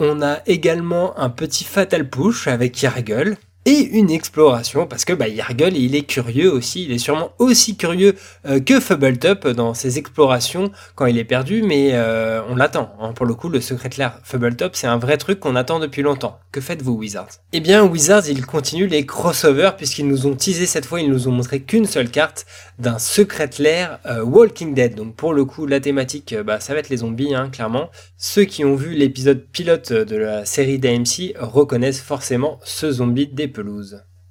On 0.00 0.22
a 0.22 0.38
également 0.46 1.18
un 1.18 1.30
petit 1.30 1.64
Fatal 1.64 2.08
Push 2.08 2.46
avec 2.48 2.80
Yargle 2.80 3.36
et 3.68 3.98
une 3.98 4.10
exploration 4.10 4.86
parce 4.86 5.04
que 5.04 5.12
bah, 5.12 5.28
Yargle 5.28 5.76
il 5.76 5.94
est 5.94 6.04
curieux 6.04 6.50
aussi, 6.50 6.84
il 6.84 6.92
est 6.92 6.98
sûrement 6.98 7.32
aussi 7.38 7.76
curieux 7.76 8.14
euh, 8.46 8.60
que 8.60 8.80
Fubbletop 8.80 9.46
dans 9.48 9.74
ses 9.74 9.98
explorations 9.98 10.72
quand 10.94 11.04
il 11.04 11.18
est 11.18 11.24
perdu, 11.24 11.62
mais 11.62 11.90
euh, 11.92 12.40
on 12.48 12.56
l'attend. 12.56 12.94
Hein. 12.98 13.12
Pour 13.12 13.26
le 13.26 13.34
coup, 13.34 13.50
le 13.50 13.60
secret 13.60 13.90
clair 13.90 14.20
Fubbletop 14.24 14.74
c'est 14.74 14.86
un 14.86 14.96
vrai 14.96 15.18
truc 15.18 15.38
qu'on 15.38 15.54
attend 15.54 15.80
depuis 15.80 16.00
longtemps. 16.00 16.38
Que 16.50 16.62
faites-vous 16.62 16.94
Wizards? 16.94 17.28
Eh 17.52 17.60
bien 17.60 17.84
Wizards 17.84 18.30
il 18.30 18.46
continue 18.46 18.86
les 18.86 19.04
crossovers 19.04 19.76
puisqu'ils 19.76 20.08
nous 20.08 20.26
ont 20.26 20.34
teasé 20.34 20.64
cette 20.64 20.86
fois, 20.86 21.02
ils 21.02 21.10
nous 21.10 21.28
ont 21.28 21.32
montré 21.32 21.60
qu'une 21.60 21.84
seule 21.84 22.08
carte 22.08 22.46
d'un 22.78 22.98
secret 22.98 23.50
lair 23.58 23.98
euh, 24.06 24.22
Walking 24.22 24.72
Dead. 24.72 24.94
Donc 24.94 25.14
pour 25.14 25.34
le 25.34 25.44
coup 25.44 25.66
la 25.66 25.80
thématique 25.80 26.34
bah, 26.34 26.58
ça 26.60 26.72
va 26.72 26.80
être 26.80 26.88
les 26.88 26.98
zombies 26.98 27.34
hein, 27.34 27.50
clairement. 27.50 27.90
Ceux 28.16 28.44
qui 28.44 28.64
ont 28.64 28.76
vu 28.76 28.94
l'épisode 28.94 29.44
pilote 29.52 29.92
de 29.92 30.16
la 30.16 30.46
série 30.46 30.78
d'AMC 30.78 31.34
reconnaissent 31.38 32.00
forcément 32.00 32.58
ce 32.64 32.90
zombie 32.90 33.26
des 33.26 33.46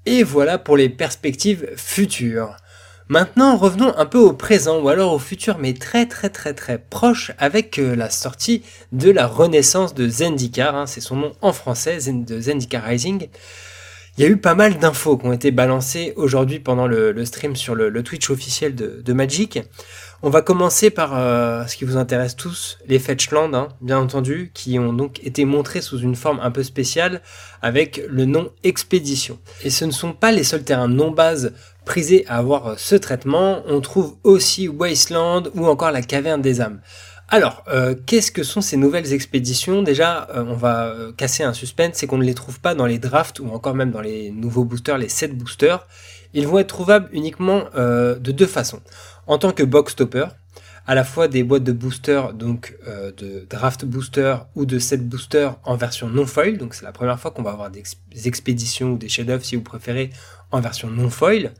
et 0.08 0.24
voilà 0.24 0.58
pour 0.58 0.78
les 0.78 0.90
perspectives 0.90 1.68
futures. 1.76 2.56
Maintenant, 3.10 3.56
revenons 3.56 3.94
un 3.98 4.06
peu 4.06 4.18
au 4.18 4.34
présent, 4.34 4.82
ou 4.82 4.90
alors 4.90 5.14
au 5.14 5.20
futur, 5.20 5.58
mais 5.60 5.74
très 5.74 6.06
très 6.06 6.30
très 6.30 6.54
très 6.54 6.78
proche, 6.78 7.32
avec 7.38 7.78
euh, 7.78 7.96
la 7.96 8.10
sortie 8.10 8.64
de 8.92 9.10
la 9.10 9.28
renaissance 9.28 9.94
de 9.94 10.08
Zendikar, 10.08 10.76
hein, 10.76 10.88
c'est 10.88 11.02
son 11.02 11.16
nom 11.16 11.34
en 11.42 11.54
français, 11.54 12.00
Zendikar 12.00 12.84
Rising. 12.84 13.30
Il 14.18 14.24
y 14.24 14.26
a 14.26 14.30
eu 14.30 14.38
pas 14.38 14.56
mal 14.56 14.80
d'infos 14.80 15.18
qui 15.18 15.28
ont 15.28 15.34
été 15.34 15.52
balancées 15.52 16.14
aujourd'hui 16.16 16.60
pendant 16.60 16.88
le, 16.88 17.24
stream 17.24 17.56
sur 17.56 17.76
le, 17.76 18.02
Twitch 18.02 18.30
officiel 18.30 18.74
de, 18.74 19.14
Magic. 19.14 19.60
On 20.24 20.32
va 20.32 20.42
commencer 20.42 20.90
par 20.90 21.12
ce 21.70 21.76
qui 21.76 21.86
vous 21.86 21.96
intéresse 21.96 22.36
tous, 22.36 22.80
les 22.88 22.98
Fetchland, 22.98 23.54
hein, 23.54 23.68
bien 23.82 24.00
entendu, 24.00 24.50
qui 24.54 24.80
ont 24.80 24.92
donc 24.92 25.24
été 25.24 25.46
montrés 25.46 25.82
sous 25.82 26.00
une 26.00 26.16
forme 26.16 26.40
un 26.42 26.50
peu 26.50 26.64
spéciale 26.64 27.22
avec 27.62 28.02
le 28.10 28.26
nom 28.26 28.50
Expédition. 28.64 29.38
Et 29.64 29.70
ce 29.70 29.86
ne 29.86 29.92
sont 29.92 30.14
pas 30.14 30.32
les 30.32 30.44
seuls 30.44 30.64
terrains 30.64 30.88
non 30.88 31.12
base 31.12 31.54
prisés 31.86 32.26
à 32.28 32.38
avoir 32.38 32.80
ce 32.80 32.96
traitement, 32.96 33.62
on 33.68 33.80
trouve 33.80 34.16
aussi 34.24 34.68
Wasteland 34.68 35.44
ou 35.54 35.68
encore 35.68 35.92
la 35.92 36.02
Caverne 36.02 36.42
des 36.42 36.62
âmes. 36.62 36.82
Alors, 37.30 37.64
euh, 37.68 37.94
qu'est-ce 38.06 38.32
que 38.32 38.42
sont 38.42 38.62
ces 38.62 38.78
nouvelles 38.78 39.12
expéditions? 39.12 39.84
Déjà, 39.84 40.30
euh, 40.34 40.46
on 40.48 40.54
va 40.54 40.86
euh, 40.86 41.12
casser 41.12 41.44
un 41.44 41.52
suspense, 41.54 41.96
c'est 41.96 42.08
qu'on 42.08 42.18
ne 42.18 42.24
les 42.24 42.34
trouve 42.34 42.62
pas 42.62 42.74
dans 42.74 42.86
les 42.86 43.00
drafts 43.00 43.42
ou 43.42 43.50
encore 43.50 43.76
même 43.76 43.92
dans 43.92 44.00
les 44.00 44.32
nouveaux 44.32 44.64
boosters, 44.64 44.98
les 44.98 45.10
7 45.10 45.38
boosters. 45.38 45.86
Ils 46.34 46.48
vont 46.48 46.60
être 46.60 46.68
trouvables 46.68 47.10
uniquement 47.12 47.64
de 47.74 48.32
deux 48.32 48.46
façons. 48.46 48.82
En 49.28 49.38
tant 49.38 49.52
que 49.52 49.64
box 49.64 49.94
stopper, 49.94 50.26
à 50.88 50.96
la 50.96 51.04
fois 51.04 51.28
des 51.28 51.44
boîtes 51.44 51.66
de 51.66 51.74
boosters, 51.74 52.34
donc 52.34 52.78
de 53.18 53.46
draft 53.50 53.84
booster 53.84 54.38
ou 54.56 54.66
de 54.66 54.80
set 54.80 55.08
booster 55.08 55.50
en 55.66 55.76
version 55.76 56.08
non 56.08 56.26
foil. 56.26 56.58
Donc 56.58 56.74
c'est 56.74 56.86
la 56.86 56.94
première 56.94 57.20
fois 57.20 57.32
qu'on 57.32 57.44
va 57.44 57.52
avoir 57.52 57.70
des, 57.70 57.84
expéditions 58.26 58.92
ou 58.92 58.98
des 58.98 59.10
chefs-d'œuvre, 59.10 59.44
si 59.44 59.58
vous 59.58 59.62
préférez, 59.64 60.12
en 60.52 60.62
version 60.62 60.90
non 60.90 61.10
foil. 61.10 61.52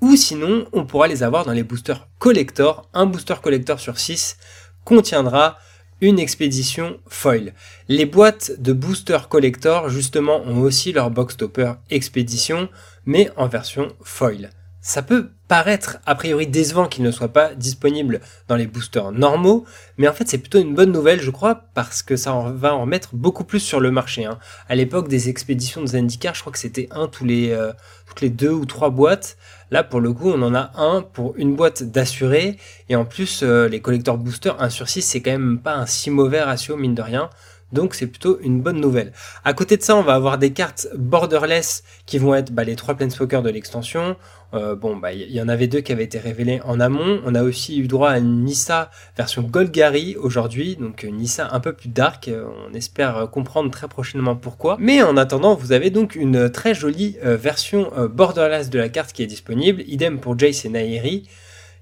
Ou 0.00 0.14
sinon, 0.16 0.66
on 0.72 0.86
pourra 0.86 1.08
les 1.08 1.22
avoir 1.22 1.44
dans 1.44 1.52
les 1.52 1.64
boosters 1.64 2.08
collector, 2.18 2.88
un 2.94 3.06
booster 3.06 3.34
collector 3.42 3.80
sur 3.80 3.98
6 3.98 4.36
contiendra 4.84 5.58
une 6.00 6.18
expédition 6.18 7.00
foil. 7.08 7.54
Les 7.88 8.04
boîtes 8.04 8.60
de 8.60 8.72
booster 8.72 9.18
collector 9.28 9.88
justement 9.88 10.42
ont 10.42 10.60
aussi 10.60 10.92
leur 10.92 11.10
box 11.10 11.36
topper 11.36 11.72
expédition 11.90 12.68
mais 13.06 13.30
en 13.36 13.48
version 13.48 13.88
foil. 14.02 14.50
Ça 14.86 15.00
peut 15.00 15.30
paraître 15.48 15.96
a 16.04 16.14
priori 16.14 16.46
décevant 16.46 16.88
qu'il 16.88 17.04
ne 17.04 17.10
soit 17.10 17.32
pas 17.32 17.54
disponible 17.54 18.20
dans 18.48 18.56
les 18.56 18.66
boosters 18.66 19.12
normaux, 19.12 19.64
mais 19.96 20.08
en 20.08 20.12
fait 20.12 20.28
c'est 20.28 20.36
plutôt 20.36 20.58
une 20.58 20.74
bonne 20.74 20.92
nouvelle 20.92 21.22
je 21.22 21.30
crois 21.30 21.64
parce 21.72 22.02
que 22.02 22.16
ça 22.16 22.52
va 22.54 22.74
en 22.74 22.84
mettre 22.84 23.14
beaucoup 23.14 23.44
plus 23.44 23.60
sur 23.60 23.80
le 23.80 23.90
marché. 23.90 24.26
Hein. 24.26 24.38
À 24.68 24.74
l'époque 24.74 25.08
des 25.08 25.30
expéditions 25.30 25.80
de 25.80 25.86
Zendikar, 25.86 26.34
je 26.34 26.42
crois 26.42 26.52
que 26.52 26.58
c'était 26.58 26.88
un 26.90 27.08
tous 27.08 27.24
les, 27.24 27.50
euh, 27.52 27.72
toutes 28.06 28.20
les 28.20 28.28
deux 28.28 28.50
ou 28.50 28.66
trois 28.66 28.90
boîtes. 28.90 29.38
Là, 29.70 29.84
pour 29.84 30.00
le 30.00 30.12
coup, 30.12 30.30
on 30.30 30.42
en 30.42 30.54
a 30.54 30.70
un 30.76 31.00
pour 31.00 31.34
une 31.36 31.56
boîte 31.56 31.82
d'assurés. 31.82 32.58
Et 32.90 32.94
en 32.94 33.06
plus, 33.06 33.40
euh, 33.42 33.66
les 33.68 33.80
collecteurs 33.80 34.18
boosters 34.18 34.60
1 34.62 34.68
sur 34.68 34.88
6, 34.88 35.00
c'est 35.00 35.22
quand 35.22 35.32
même 35.32 35.58
pas 35.58 35.74
un 35.74 35.86
si 35.86 36.10
mauvais 36.10 36.42
ratio, 36.42 36.76
mine 36.76 36.94
de 36.94 37.02
rien. 37.02 37.30
Donc 37.74 37.94
c'est 37.94 38.06
plutôt 38.06 38.38
une 38.40 38.62
bonne 38.62 38.80
nouvelle. 38.80 39.12
À 39.44 39.52
côté 39.52 39.76
de 39.76 39.82
ça, 39.82 39.96
on 39.96 40.02
va 40.02 40.14
avoir 40.14 40.38
des 40.38 40.52
cartes 40.52 40.88
borderless 40.96 41.82
qui 42.06 42.18
vont 42.18 42.34
être 42.34 42.52
bah, 42.52 42.64
les 42.64 42.76
trois 42.76 42.94
Planeswalkers 42.94 43.42
de 43.42 43.50
l'extension. 43.50 44.16
Euh, 44.54 44.76
bon, 44.76 44.96
bah 44.96 45.12
il 45.12 45.32
y, 45.32 45.42
en 45.42 45.48
avait 45.48 45.66
deux 45.66 45.80
qui 45.80 45.90
avaient 45.90 46.04
été 46.04 46.18
révélés 46.18 46.60
en 46.64 46.78
amont. 46.78 47.20
On 47.24 47.34
a 47.34 47.42
aussi 47.42 47.80
eu 47.80 47.88
droit 47.88 48.10
à 48.10 48.18
une 48.18 48.44
Nissa 48.44 48.90
version 49.16 49.42
Golgari 49.42 50.14
aujourd'hui, 50.16 50.76
donc 50.76 51.02
une 51.02 51.16
Nissa 51.16 51.48
un 51.50 51.58
peu 51.58 51.72
plus 51.72 51.88
dark. 51.88 52.28
Euh, 52.28 52.46
on 52.68 52.72
espère 52.72 53.28
comprendre 53.32 53.70
très 53.70 53.88
prochainement 53.88 54.36
pourquoi. 54.36 54.76
Mais 54.78 55.02
en 55.02 55.16
attendant, 55.16 55.56
vous 55.56 55.72
avez 55.72 55.90
donc 55.90 56.14
une 56.14 56.48
très 56.50 56.74
jolie 56.74 57.16
euh, 57.24 57.36
version 57.36 57.90
borderless 58.12 58.70
de 58.70 58.78
la 58.78 58.88
carte 58.88 59.12
qui 59.12 59.22
est 59.24 59.26
disponible. 59.26 59.82
Idem 59.88 60.20
pour 60.20 60.38
Jace 60.38 60.64
et 60.64 60.68
Nairi. 60.68 61.28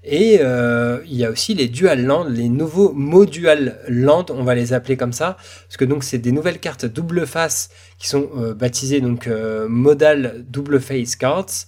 Et 0.03 0.39
euh, 0.41 0.99
il 1.05 1.15
y 1.15 1.23
a 1.23 1.31
aussi 1.31 1.53
les 1.53 1.69
dual 1.69 2.03
land, 2.03 2.25
les 2.25 2.49
nouveaux 2.49 2.91
modual 2.91 3.79
land, 3.87 4.25
on 4.29 4.43
va 4.43 4.53
les 4.53 4.73
appeler 4.73 4.97
comme 4.97 5.13
ça, 5.13 5.37
parce 5.67 5.77
que 5.77 5.85
donc 5.85 6.03
c'est 6.03 6.17
des 6.17 6.33
nouvelles 6.33 6.59
cartes 6.59 6.85
double 6.85 7.25
face 7.25 7.69
qui 7.97 8.09
sont 8.09 8.29
euh, 8.37 8.53
baptisées 8.53 8.99
donc 8.99 9.27
euh, 9.27 9.67
modal 9.69 10.43
double 10.49 10.81
face 10.81 11.15
cards, 11.15 11.67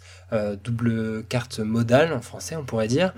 double 0.65 1.24
carte 1.30 1.60
modale 1.60 2.12
en 2.12 2.20
français 2.20 2.58
on 2.58 2.65
pourrait 2.65 2.89
dire. 2.89 3.13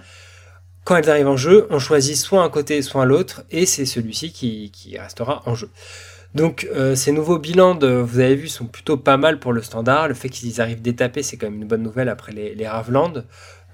Quand 0.83 0.95
elles 0.95 1.09
arrivent 1.09 1.27
en 1.27 1.35
jeu, 1.35 1.65
on 1.71 1.79
choisit 1.79 2.15
soit 2.15 2.43
un 2.43 2.49
côté, 2.49 2.81
soit 2.83 3.05
l'autre, 3.05 3.43
et 3.49 3.65
c'est 3.65 3.85
celui-ci 3.85 4.31
qui, 4.31 4.71
qui, 4.71 4.99
restera 4.99 5.41
en 5.47 5.55
jeu. 5.55 5.69
Donc 6.35 6.67
ces 6.93 7.11
nouveaux 7.11 7.39
bilans, 7.39 7.77
vous 7.79 8.19
avez 8.19 8.35
vu, 8.35 8.47
sont 8.47 8.67
plutôt 8.67 8.97
pas 8.97 9.17
mal 9.17 9.39
pour 9.39 9.51
le 9.51 9.63
standard. 9.63 10.07
Le 10.07 10.13
fait 10.13 10.29
qu'ils 10.29 10.61
arrivent 10.61 10.81
d'étaper, 10.81 11.23
c'est 11.23 11.37
quand 11.37 11.49
même 11.49 11.61
une 11.61 11.67
bonne 11.67 11.81
nouvelle 11.81 12.07
après 12.07 12.31
les, 12.31 12.53
les. 12.53 12.67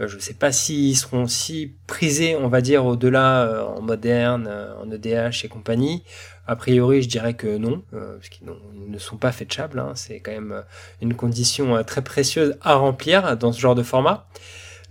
Euh, 0.01 0.07
je 0.07 0.15
ne 0.15 0.21
sais 0.21 0.33
pas 0.33 0.51
s'ils 0.51 0.97
seront 0.97 1.27
si 1.27 1.73
prisés, 1.87 2.35
on 2.35 2.47
va 2.47 2.61
dire, 2.61 2.85
au-delà 2.85 3.43
euh, 3.43 3.63
en 3.63 3.81
moderne, 3.81 4.47
euh, 4.49 4.75
en 4.81 4.89
EDH 4.89 5.45
et 5.45 5.47
compagnie. 5.47 6.03
A 6.47 6.55
priori, 6.55 7.01
je 7.01 7.07
dirais 7.07 7.35
que 7.35 7.57
non, 7.57 7.83
parce 7.91 8.27
qu'ils 8.27 8.45
ne 8.87 8.97
sont 8.97 9.15
pas 9.15 9.31
fetchables. 9.31 9.79
Hein. 9.79 9.93
C'est 9.95 10.19
quand 10.19 10.33
même 10.33 10.63
une 11.01 11.13
condition 11.13 11.81
très 11.85 12.01
précieuse 12.01 12.57
à 12.61 12.75
remplir 12.75 13.37
dans 13.37 13.53
ce 13.53 13.61
genre 13.61 13.75
de 13.75 13.83
format. 13.83 14.27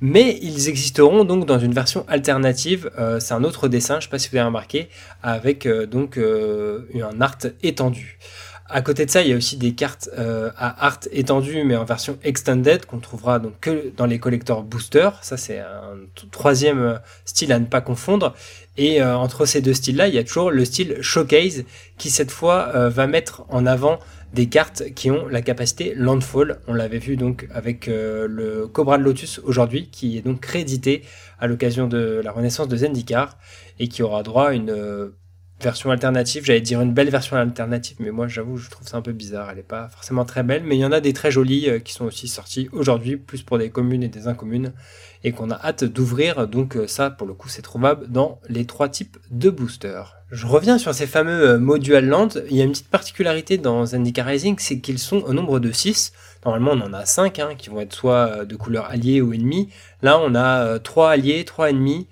Mais 0.01 0.39
ils 0.41 0.71
existeront 0.71 1.27
donc 1.27 1.45
dans 1.45 1.59
une 1.59 1.75
version 1.75 2.07
alternative. 2.09 2.91
c'est 3.21 3.35
un 3.35 3.45
autre 3.45 3.69
dessin, 3.69 3.97
je 3.97 3.99
ne 3.99 4.03
sais 4.05 4.09
pas 4.09 4.19
si 4.19 4.31
vous 4.31 4.37
avez 4.37 4.47
remarqué, 4.47 4.89
avec 5.23 5.69
donc 5.69 6.17
un 6.17 7.21
art 7.21 7.37
étendu. 7.63 8.19
À 8.75 8.81
côté 8.81 9.05
de 9.05 9.11
ça, 9.11 9.21
il 9.21 9.29
y 9.29 9.35
a 9.35 9.37
aussi 9.37 9.59
des 9.59 9.73
cartes 9.73 10.09
euh, 10.17 10.51
à 10.57 10.87
art 10.87 11.01
étendu, 11.11 11.63
mais 11.63 11.77
en 11.77 11.85
version 11.85 12.19
extended, 12.25 12.87
qu'on 12.87 13.01
trouvera 13.01 13.39
donc 13.39 13.53
que 13.61 13.93
dans 13.99 14.07
les 14.07 14.19
collecteurs 14.19 14.63
boosters. 14.63 15.23
Ça, 15.23 15.37
c'est 15.37 15.59
un 15.59 15.99
troisième 16.31 16.81
euh, 16.81 16.95
style 17.27 17.53
à 17.53 17.59
ne 17.59 17.67
pas 17.67 17.83
confondre. 17.83 18.35
Et 18.79 19.03
euh, 19.03 19.15
entre 19.15 19.45
ces 19.45 19.61
deux 19.61 19.75
styles-là, 19.75 20.09
il 20.09 20.15
y 20.15 20.19
a 20.19 20.25
toujours 20.25 20.51
le 20.51 20.65
style 20.65 20.97
showcase, 21.03 21.65
qui 21.99 22.09
cette 22.09 22.31
fois 22.31 22.89
va 22.89 23.07
mettre 23.07 23.45
en 23.51 23.67
avant 23.67 23.99
des 24.33 24.49
cartes 24.49 24.85
qui 24.95 25.11
ont 25.11 25.29
la 25.29 25.43
capacité 25.43 25.93
landfall. 25.95 26.59
On 26.67 26.73
l'avait 26.73 26.99
vu 26.99 27.17
donc 27.17 27.47
avec 27.53 27.87
le 27.87 28.67
Cobra 28.67 28.97
de 28.97 29.03
Lotus 29.03 29.39
aujourd'hui, 29.45 29.91
qui 29.91 30.17
est 30.17 30.23
donc 30.23 30.41
crédité 30.41 31.03
à 31.39 31.47
l'occasion 31.47 31.87
de 31.87 32.23
la 32.25 32.33
renaissance 32.33 32.69
de 32.69 32.77
Zendikar, 32.77 33.37
et 33.79 33.89
qui 33.89 34.03
aura 34.03 34.23
droit 34.23 34.49
à 34.49 34.53
une 34.55 35.13
version 35.63 35.91
alternative. 35.91 36.45
J'allais 36.45 36.61
dire 36.61 36.81
une 36.81 36.93
belle 36.93 37.11
version 37.11 37.37
alternative, 37.37 37.97
mais 38.01 38.11
moi 38.11 38.29
j'avoue, 38.29 38.57
je 38.57 38.69
trouve 38.69 38.87
ça 38.87 38.97
un 38.97 39.03
peu 39.03 39.13
bizarre. 39.13 39.51
Elle 39.51 39.57
n'est 39.57 39.63
pas 39.63 39.89
forcément 39.89 40.25
très 40.25 40.43
belle, 40.43 40.63
mais 40.65 40.77
il 40.77 40.81
y 40.81 40.85
en 40.85 40.93
a 40.93 41.01
des 41.01 41.13
très 41.13 41.31
jolies 41.31 41.69
euh, 41.69 41.79
qui 41.79 41.93
sont 41.93 42.05
aussi 42.05 42.29
sorties 42.29 42.69
aujourd'hui, 42.73 43.17
plus 43.17 43.43
pour 43.43 43.59
des 43.59 43.71
communes 43.71 44.03
et 44.03 44.09
des 44.09 44.29
incommunes, 44.29 44.73
et 45.25 45.33
qu'on 45.33 45.51
a 45.51 45.55
hâte 45.55 45.85
d'ouvrir. 45.85 46.47
Donc 46.49 46.77
euh, 46.77 46.87
ça, 46.87 47.11
pour 47.11 47.27
le 47.27 47.35
coup, 47.35 47.49
c'est 47.49 47.63
trouvable 47.63 48.09
dans 48.09 48.41
les 48.49 48.67
trois 48.67 48.89
types 48.89 49.17
de 49.31 49.51
boosters. 49.51 50.17
Je 50.31 50.47
reviens 50.47 50.79
sur 50.79 50.95
ces 50.95 51.07
fameux 51.07 51.51
euh, 51.51 51.59
modual 51.59 52.07
land. 52.07 52.29
Il 52.51 52.57
y 52.57 52.61
a 52.61 52.65
une 52.65 52.73
petite 52.73 52.89
particularité 52.89 53.59
dans 53.59 53.87
Zendikar 53.87 54.27
Rising, 54.27 54.57
c'est 54.59 54.81
qu'ils 54.81 54.99
sont 54.99 55.19
au 55.19 55.33
nombre 55.33 55.61
de 55.61 55.73
6. 55.73 56.13
Normalement, 56.45 56.73
on 56.73 56.81
en 56.81 56.93
a 56.93 57.05
5 57.05 57.39
hein, 57.39 57.49
qui 57.57 57.71
vont 57.71 57.81
être 57.81 57.95
soit 57.95 58.45
de 58.45 58.57
couleur 58.57 58.87
alliée 58.87 59.21
ou 59.21 59.33
ennemie. 59.33 59.69
Là, 60.03 60.19
on 60.19 60.35
a 60.35 60.79
3 60.79 61.11
alliés, 61.11 61.45
3 61.45 61.71
ennemis. 61.71 62.09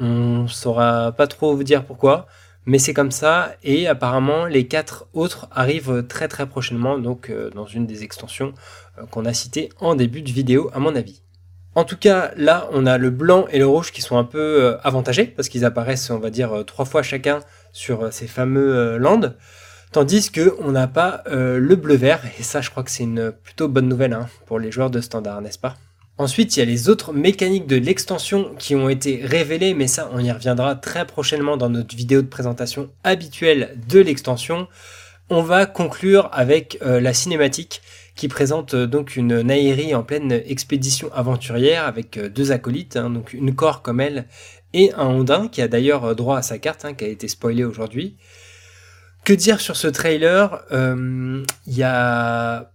On 0.00 0.48
saura 0.48 1.12
pas 1.12 1.26
trop 1.26 1.54
vous 1.54 1.62
dire 1.62 1.84
pourquoi 1.84 2.26
mais 2.66 2.78
c'est 2.78 2.94
comme 2.94 3.10
ça 3.10 3.54
et 3.62 3.86
apparemment 3.86 4.46
les 4.46 4.66
quatre 4.66 5.06
autres 5.12 5.48
arrivent 5.50 6.04
très 6.08 6.28
très 6.28 6.46
prochainement 6.46 6.98
donc 6.98 7.30
euh, 7.30 7.50
dans 7.50 7.66
une 7.66 7.86
des 7.86 8.04
extensions 8.04 8.54
euh, 8.98 9.06
qu'on 9.06 9.24
a 9.24 9.32
citées 9.32 9.70
en 9.80 9.94
début 9.94 10.22
de 10.22 10.30
vidéo 10.30 10.70
à 10.72 10.78
mon 10.78 10.94
avis. 10.94 11.22
En 11.74 11.84
tout 11.84 11.96
cas 11.96 12.32
là 12.36 12.68
on 12.72 12.86
a 12.86 12.98
le 12.98 13.10
blanc 13.10 13.46
et 13.50 13.58
le 13.58 13.66
rouge 13.66 13.92
qui 13.92 14.02
sont 14.02 14.16
un 14.16 14.24
peu 14.24 14.38
euh, 14.38 14.78
avantagés 14.84 15.26
parce 15.26 15.48
qu'ils 15.48 15.64
apparaissent 15.64 16.10
on 16.10 16.18
va 16.18 16.30
dire 16.30 16.64
trois 16.66 16.84
fois 16.84 17.02
chacun 17.02 17.40
sur 17.72 18.12
ces 18.12 18.26
fameux 18.26 18.96
lands 18.98 19.34
tandis 19.90 20.30
que 20.30 20.54
on 20.60 20.72
n'a 20.72 20.86
pas 20.86 21.22
le 21.26 21.74
bleu 21.74 21.96
vert 21.96 22.22
et 22.38 22.42
ça 22.42 22.60
je 22.60 22.70
crois 22.70 22.82
que 22.82 22.90
c'est 22.90 23.04
une 23.04 23.32
plutôt 23.32 23.68
bonne 23.68 23.88
nouvelle 23.88 24.12
hein, 24.12 24.28
pour 24.46 24.58
les 24.58 24.70
joueurs 24.70 24.90
de 24.90 25.00
standard 25.00 25.40
n'est-ce 25.40 25.58
pas? 25.58 25.76
Ensuite, 26.18 26.56
il 26.56 26.60
y 26.60 26.62
a 26.62 26.66
les 26.66 26.88
autres 26.88 27.12
mécaniques 27.12 27.66
de 27.66 27.76
l'extension 27.76 28.54
qui 28.58 28.74
ont 28.74 28.88
été 28.88 29.24
révélées, 29.24 29.74
mais 29.74 29.86
ça, 29.86 30.10
on 30.12 30.18
y 30.18 30.30
reviendra 30.30 30.74
très 30.76 31.06
prochainement 31.06 31.56
dans 31.56 31.70
notre 31.70 31.96
vidéo 31.96 32.20
de 32.20 32.26
présentation 32.26 32.90
habituelle 33.02 33.76
de 33.88 33.98
l'extension. 33.98 34.68
On 35.30 35.42
va 35.42 35.64
conclure 35.64 36.28
avec 36.32 36.78
euh, 36.82 37.00
la 37.00 37.14
cinématique 37.14 37.80
qui 38.14 38.28
présente 38.28 38.74
euh, 38.74 38.86
donc 38.86 39.16
une 39.16 39.40
Nairi 39.40 39.94
en 39.94 40.02
pleine 40.02 40.32
expédition 40.32 41.10
aventurière 41.14 41.86
avec 41.86 42.18
euh, 42.18 42.28
deux 42.28 42.52
acolytes, 42.52 42.96
hein, 42.96 43.08
donc 43.08 43.32
une 43.32 43.54
corps 43.54 43.80
comme 43.80 44.00
elle 44.00 44.26
et 44.74 44.92
un 44.92 45.06
Ondin 45.06 45.48
qui 45.48 45.62
a 45.62 45.68
d'ailleurs 45.68 46.14
droit 46.14 46.36
à 46.36 46.42
sa 46.42 46.58
carte, 46.58 46.84
hein, 46.84 46.92
qui 46.92 47.04
a 47.04 47.08
été 47.08 47.28
spoilée 47.28 47.64
aujourd'hui. 47.64 48.18
Que 49.24 49.32
dire 49.32 49.60
sur 49.60 49.76
ce 49.76 49.88
trailer? 49.88 50.62
Il 50.70 51.44
y 51.66 51.82
a 51.82 52.72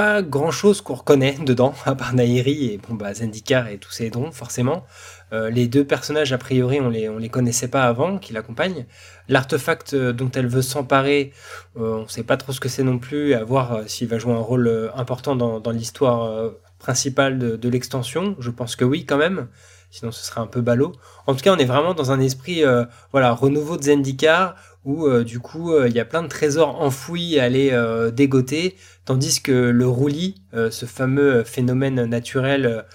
pas 0.00 0.22
grand 0.22 0.50
chose 0.50 0.80
qu'on 0.80 0.94
reconnaît 0.94 1.36
dedans, 1.44 1.74
à 1.84 1.94
part 1.94 2.14
Nairi 2.14 2.72
et 2.72 2.78
bon, 2.78 2.94
bah, 2.94 3.12
Zendikar 3.12 3.68
et 3.68 3.76
tous 3.76 3.90
ses 3.90 4.08
dons, 4.08 4.32
forcément. 4.32 4.86
Euh, 5.34 5.50
les 5.50 5.68
deux 5.68 5.84
personnages, 5.84 6.32
a 6.32 6.38
priori, 6.38 6.80
on 6.80 6.88
les, 6.88 7.10
on 7.10 7.18
les 7.18 7.28
connaissait 7.28 7.68
pas 7.68 7.82
avant, 7.82 8.16
qui 8.16 8.32
l'accompagnent. 8.32 8.86
L'artefact 9.28 9.92
euh, 9.92 10.14
dont 10.14 10.30
elle 10.30 10.46
veut 10.46 10.62
s'emparer, 10.62 11.34
euh, 11.78 11.96
on 11.96 12.08
sait 12.08 12.22
pas 12.22 12.38
trop 12.38 12.54
ce 12.54 12.60
que 12.60 12.70
c'est 12.70 12.82
non 12.82 12.98
plus, 12.98 13.34
à 13.34 13.44
voir 13.44 13.80
s'il 13.88 14.08
va 14.08 14.18
jouer 14.18 14.32
un 14.32 14.38
rôle 14.38 14.90
important 14.94 15.36
dans, 15.36 15.60
dans 15.60 15.70
l'histoire 15.70 16.50
principale 16.78 17.38
de, 17.38 17.56
de 17.56 17.68
l'extension. 17.68 18.36
Je 18.38 18.48
pense 18.48 18.76
que 18.76 18.86
oui, 18.86 19.04
quand 19.04 19.18
même. 19.18 19.48
Sinon, 19.90 20.12
ce 20.12 20.24
serait 20.24 20.40
un 20.40 20.46
peu 20.46 20.62
ballot. 20.62 20.92
En 21.26 21.34
tout 21.34 21.40
cas, 21.40 21.52
on 21.54 21.58
est 21.58 21.66
vraiment 21.66 21.92
dans 21.92 22.10
un 22.10 22.20
esprit, 22.20 22.62
voilà, 23.12 23.32
renouveau 23.32 23.76
de 23.76 23.82
Zendikar, 23.82 24.54
où 24.84 25.08
du 25.22 25.40
coup 25.40 25.76
il 25.84 25.92
y 25.92 26.00
a 26.00 26.04
plein 26.04 26.22
de 26.22 26.28
trésors 26.28 26.80
enfouis 26.80 27.38
à 27.38 27.44
aller 27.44 27.70
dégoter, 28.12 28.76
tandis 29.04 29.42
que 29.42 29.52
le 29.52 29.86
roulis, 29.86 30.36
ce 30.52 30.86
fameux 30.86 31.44
phénomène 31.44 32.04
naturel 32.06 32.86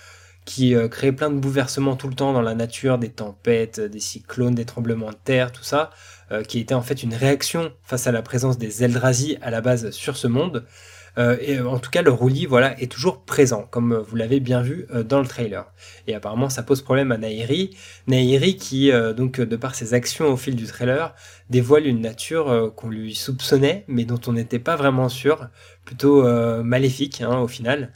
qui 0.45 0.75
euh, 0.75 0.87
créait 0.87 1.11
plein 1.11 1.29
de 1.29 1.39
bouleversements 1.39 1.95
tout 1.95 2.07
le 2.07 2.13
temps 2.13 2.31
dans 2.31 2.41
la 2.41 2.53
nature, 2.53 2.97
des 2.97 3.09
tempêtes, 3.09 3.79
des 3.79 3.99
cyclones, 3.99 4.55
des 4.55 4.65
tremblements 4.65 5.09
de 5.09 5.17
terre, 5.23 5.51
tout 5.51 5.63
ça, 5.63 5.89
euh, 6.31 6.43
qui 6.43 6.59
était 6.59 6.75
en 6.75 6.81
fait 6.81 7.03
une 7.03 7.13
réaction 7.13 7.73
face 7.83 8.07
à 8.07 8.11
la 8.11 8.21
présence 8.21 8.57
des 8.57 8.83
Eldrazi 8.83 9.37
à 9.41 9.49
la 9.49 9.61
base 9.61 9.89
sur 9.89 10.15
ce 10.15 10.27
monde. 10.27 10.65
Euh, 11.17 11.37
et 11.41 11.59
en 11.59 11.79
tout 11.79 11.89
cas, 11.89 12.01
le 12.01 12.11
roulis 12.11 12.45
voilà, 12.45 12.79
est 12.81 12.91
toujours 12.91 13.21
présent, 13.21 13.67
comme 13.71 13.95
vous 13.95 14.15
l'avez 14.15 14.39
bien 14.39 14.61
vu 14.61 14.87
dans 15.05 15.19
le 15.19 15.27
trailer. 15.27 15.65
Et 16.07 16.15
apparemment, 16.15 16.49
ça 16.49 16.63
pose 16.63 16.81
problème 16.81 17.11
à 17.11 17.17
Nairi. 17.17 17.75
Nairi 18.07 18.57
qui, 18.57 18.91
donc, 19.15 19.39
de 19.39 19.55
par 19.55 19.75
ses 19.75 19.93
actions 19.93 20.27
au 20.27 20.37
fil 20.37 20.55
du 20.55 20.65
trailer, 20.65 21.15
dévoile 21.49 21.87
une 21.87 22.01
nature 22.01 22.73
qu'on 22.75 22.89
lui 22.89 23.15
soupçonnait, 23.15 23.85
mais 23.87 24.05
dont 24.05 24.19
on 24.27 24.33
n'était 24.33 24.59
pas 24.59 24.75
vraiment 24.75 25.09
sûr, 25.09 25.47
plutôt 25.85 26.23
maléfique 26.63 27.21
hein, 27.21 27.39
au 27.39 27.47
final. 27.47 27.91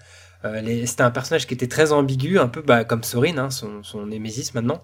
Euh, 0.45 0.85
c'était 0.85 1.03
un 1.03 1.11
personnage 1.11 1.47
qui 1.47 1.53
était 1.53 1.67
très 1.67 1.91
ambigu, 1.91 2.39
un 2.39 2.47
peu 2.47 2.61
bah, 2.61 2.85
comme 2.85 3.03
Sorin, 3.03 3.37
hein, 3.37 3.49
son, 3.49 3.83
son 3.83 4.05
Némésis 4.05 4.53
maintenant. 4.53 4.83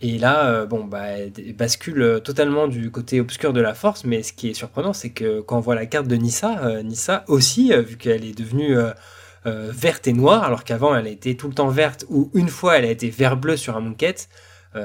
Et 0.00 0.18
là, 0.18 0.50
euh, 0.50 0.66
bon, 0.66 0.84
bah, 0.84 1.06
elle 1.08 1.54
bascule 1.54 2.20
totalement 2.22 2.68
du 2.68 2.90
côté 2.90 3.20
obscur 3.20 3.52
de 3.52 3.60
la 3.60 3.74
force, 3.74 4.04
mais 4.04 4.22
ce 4.22 4.32
qui 4.32 4.50
est 4.50 4.54
surprenant, 4.54 4.92
c'est 4.92 5.10
que 5.10 5.40
quand 5.40 5.56
on 5.56 5.60
voit 5.60 5.74
la 5.74 5.86
carte 5.86 6.06
de 6.06 6.16
Nissa, 6.16 6.58
euh, 6.64 6.82
Nissa 6.82 7.24
aussi, 7.28 7.72
vu 7.72 7.96
qu'elle 7.96 8.24
est 8.24 8.36
devenue 8.36 8.76
verte 9.44 10.08
et 10.08 10.12
noire, 10.12 10.42
alors 10.42 10.64
qu'avant 10.64 10.96
elle 10.96 11.06
été 11.06 11.36
tout 11.36 11.46
le 11.46 11.54
temps 11.54 11.68
verte, 11.68 12.04
ou 12.08 12.30
une 12.34 12.48
fois 12.48 12.78
elle 12.78 12.84
a 12.84 12.90
été 12.90 13.10
vert-bleu 13.10 13.56
sur 13.56 13.76
un 13.76 13.80
Moonket, 13.80 14.28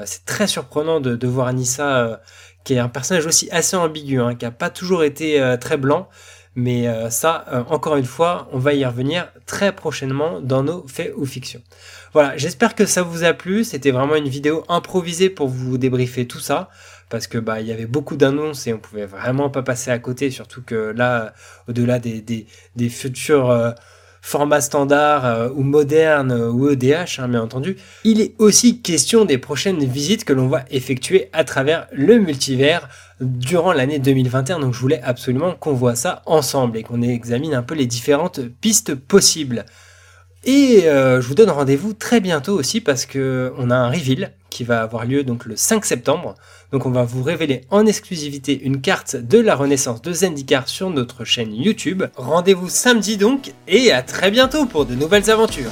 c'est 0.04 0.24
très 0.24 0.46
surprenant 0.46 1.00
de, 1.00 1.26
voir 1.26 1.52
Nissa, 1.52 2.22
qui 2.62 2.74
est 2.74 2.78
un 2.78 2.88
personnage 2.88 3.26
aussi 3.26 3.50
assez 3.50 3.74
ambigu, 3.74 4.20
hein, 4.20 4.36
qui 4.36 4.46
a 4.46 4.52
pas 4.52 4.70
toujours 4.70 5.02
été 5.02 5.56
très 5.60 5.76
blanc, 5.76 6.08
mais 6.54 6.86
euh, 6.86 7.08
ça, 7.08 7.44
euh, 7.52 7.64
encore 7.68 7.96
une 7.96 8.04
fois, 8.04 8.48
on 8.52 8.58
va 8.58 8.74
y 8.74 8.84
revenir 8.84 9.28
très 9.46 9.74
prochainement 9.74 10.40
dans 10.40 10.62
nos 10.62 10.86
faits 10.86 11.12
ou 11.16 11.24
fictions. 11.24 11.62
Voilà, 12.12 12.36
j'espère 12.36 12.74
que 12.74 12.84
ça 12.84 13.02
vous 13.02 13.24
a 13.24 13.32
plu. 13.32 13.64
C'était 13.64 13.90
vraiment 13.90 14.16
une 14.16 14.28
vidéo 14.28 14.64
improvisée 14.68 15.30
pour 15.30 15.48
vous 15.48 15.78
débriefer 15.78 16.26
tout 16.26 16.40
ça. 16.40 16.68
Parce 17.08 17.26
que 17.26 17.36
bah 17.36 17.60
il 17.60 17.66
y 17.66 17.72
avait 17.72 17.86
beaucoup 17.86 18.16
d'annonces 18.16 18.66
et 18.66 18.72
on 18.72 18.78
pouvait 18.78 19.04
vraiment 19.04 19.50
pas 19.50 19.62
passer 19.62 19.90
à 19.90 19.98
côté, 19.98 20.30
surtout 20.30 20.62
que 20.62 20.94
là, 20.96 21.34
au-delà 21.68 21.98
des, 21.98 22.22
des, 22.22 22.46
des 22.74 22.88
futurs 22.88 23.50
euh, 23.50 23.72
format 24.22 24.60
standard 24.60 25.26
euh, 25.26 25.48
ou 25.54 25.62
moderne 25.62 26.30
euh, 26.30 26.50
ou 26.50 26.70
EDH, 26.70 27.18
hein, 27.18 27.28
bien 27.28 27.42
entendu. 27.42 27.76
Il 28.04 28.20
est 28.20 28.34
aussi 28.38 28.80
question 28.80 29.24
des 29.24 29.36
prochaines 29.36 29.84
visites 29.84 30.24
que 30.24 30.32
l'on 30.32 30.46
va 30.46 30.64
effectuer 30.70 31.28
à 31.32 31.44
travers 31.44 31.88
le 31.92 32.18
multivers 32.18 32.88
durant 33.20 33.72
l'année 33.72 33.98
2021. 33.98 34.60
Donc 34.60 34.74
je 34.74 34.78
voulais 34.78 35.02
absolument 35.02 35.54
qu'on 35.54 35.74
voit 35.74 35.96
ça 35.96 36.22
ensemble 36.24 36.78
et 36.78 36.84
qu'on 36.84 37.02
examine 37.02 37.52
un 37.52 37.62
peu 37.62 37.74
les 37.74 37.86
différentes 37.86 38.40
pistes 38.60 38.94
possibles. 38.94 39.66
Et 40.44 40.88
euh, 40.88 41.20
je 41.20 41.28
vous 41.28 41.34
donne 41.34 41.50
rendez-vous 41.50 41.92
très 41.92 42.20
bientôt 42.20 42.54
aussi 42.54 42.80
parce 42.80 43.06
que 43.06 43.52
on 43.58 43.70
a 43.70 43.76
un 43.76 43.90
reveal 43.90 44.32
qui 44.50 44.64
va 44.64 44.82
avoir 44.82 45.04
lieu 45.04 45.22
donc 45.22 45.46
le 45.46 45.56
5 45.56 45.84
septembre. 45.84 46.34
Donc 46.72 46.84
on 46.84 46.90
va 46.90 47.04
vous 47.04 47.22
révéler 47.22 47.62
en 47.70 47.86
exclusivité 47.86 48.60
une 48.62 48.80
carte 48.80 49.16
de 49.16 49.38
la 49.38 49.54
renaissance 49.54 50.02
de 50.02 50.12
Zendikar 50.12 50.68
sur 50.68 50.90
notre 50.90 51.24
chaîne 51.24 51.54
YouTube. 51.54 52.02
Rendez-vous 52.16 52.68
samedi 52.68 53.16
donc 53.16 53.52
et 53.68 53.92
à 53.92 54.02
très 54.02 54.30
bientôt 54.30 54.66
pour 54.66 54.84
de 54.84 54.94
nouvelles 54.94 55.30
aventures. 55.30 55.70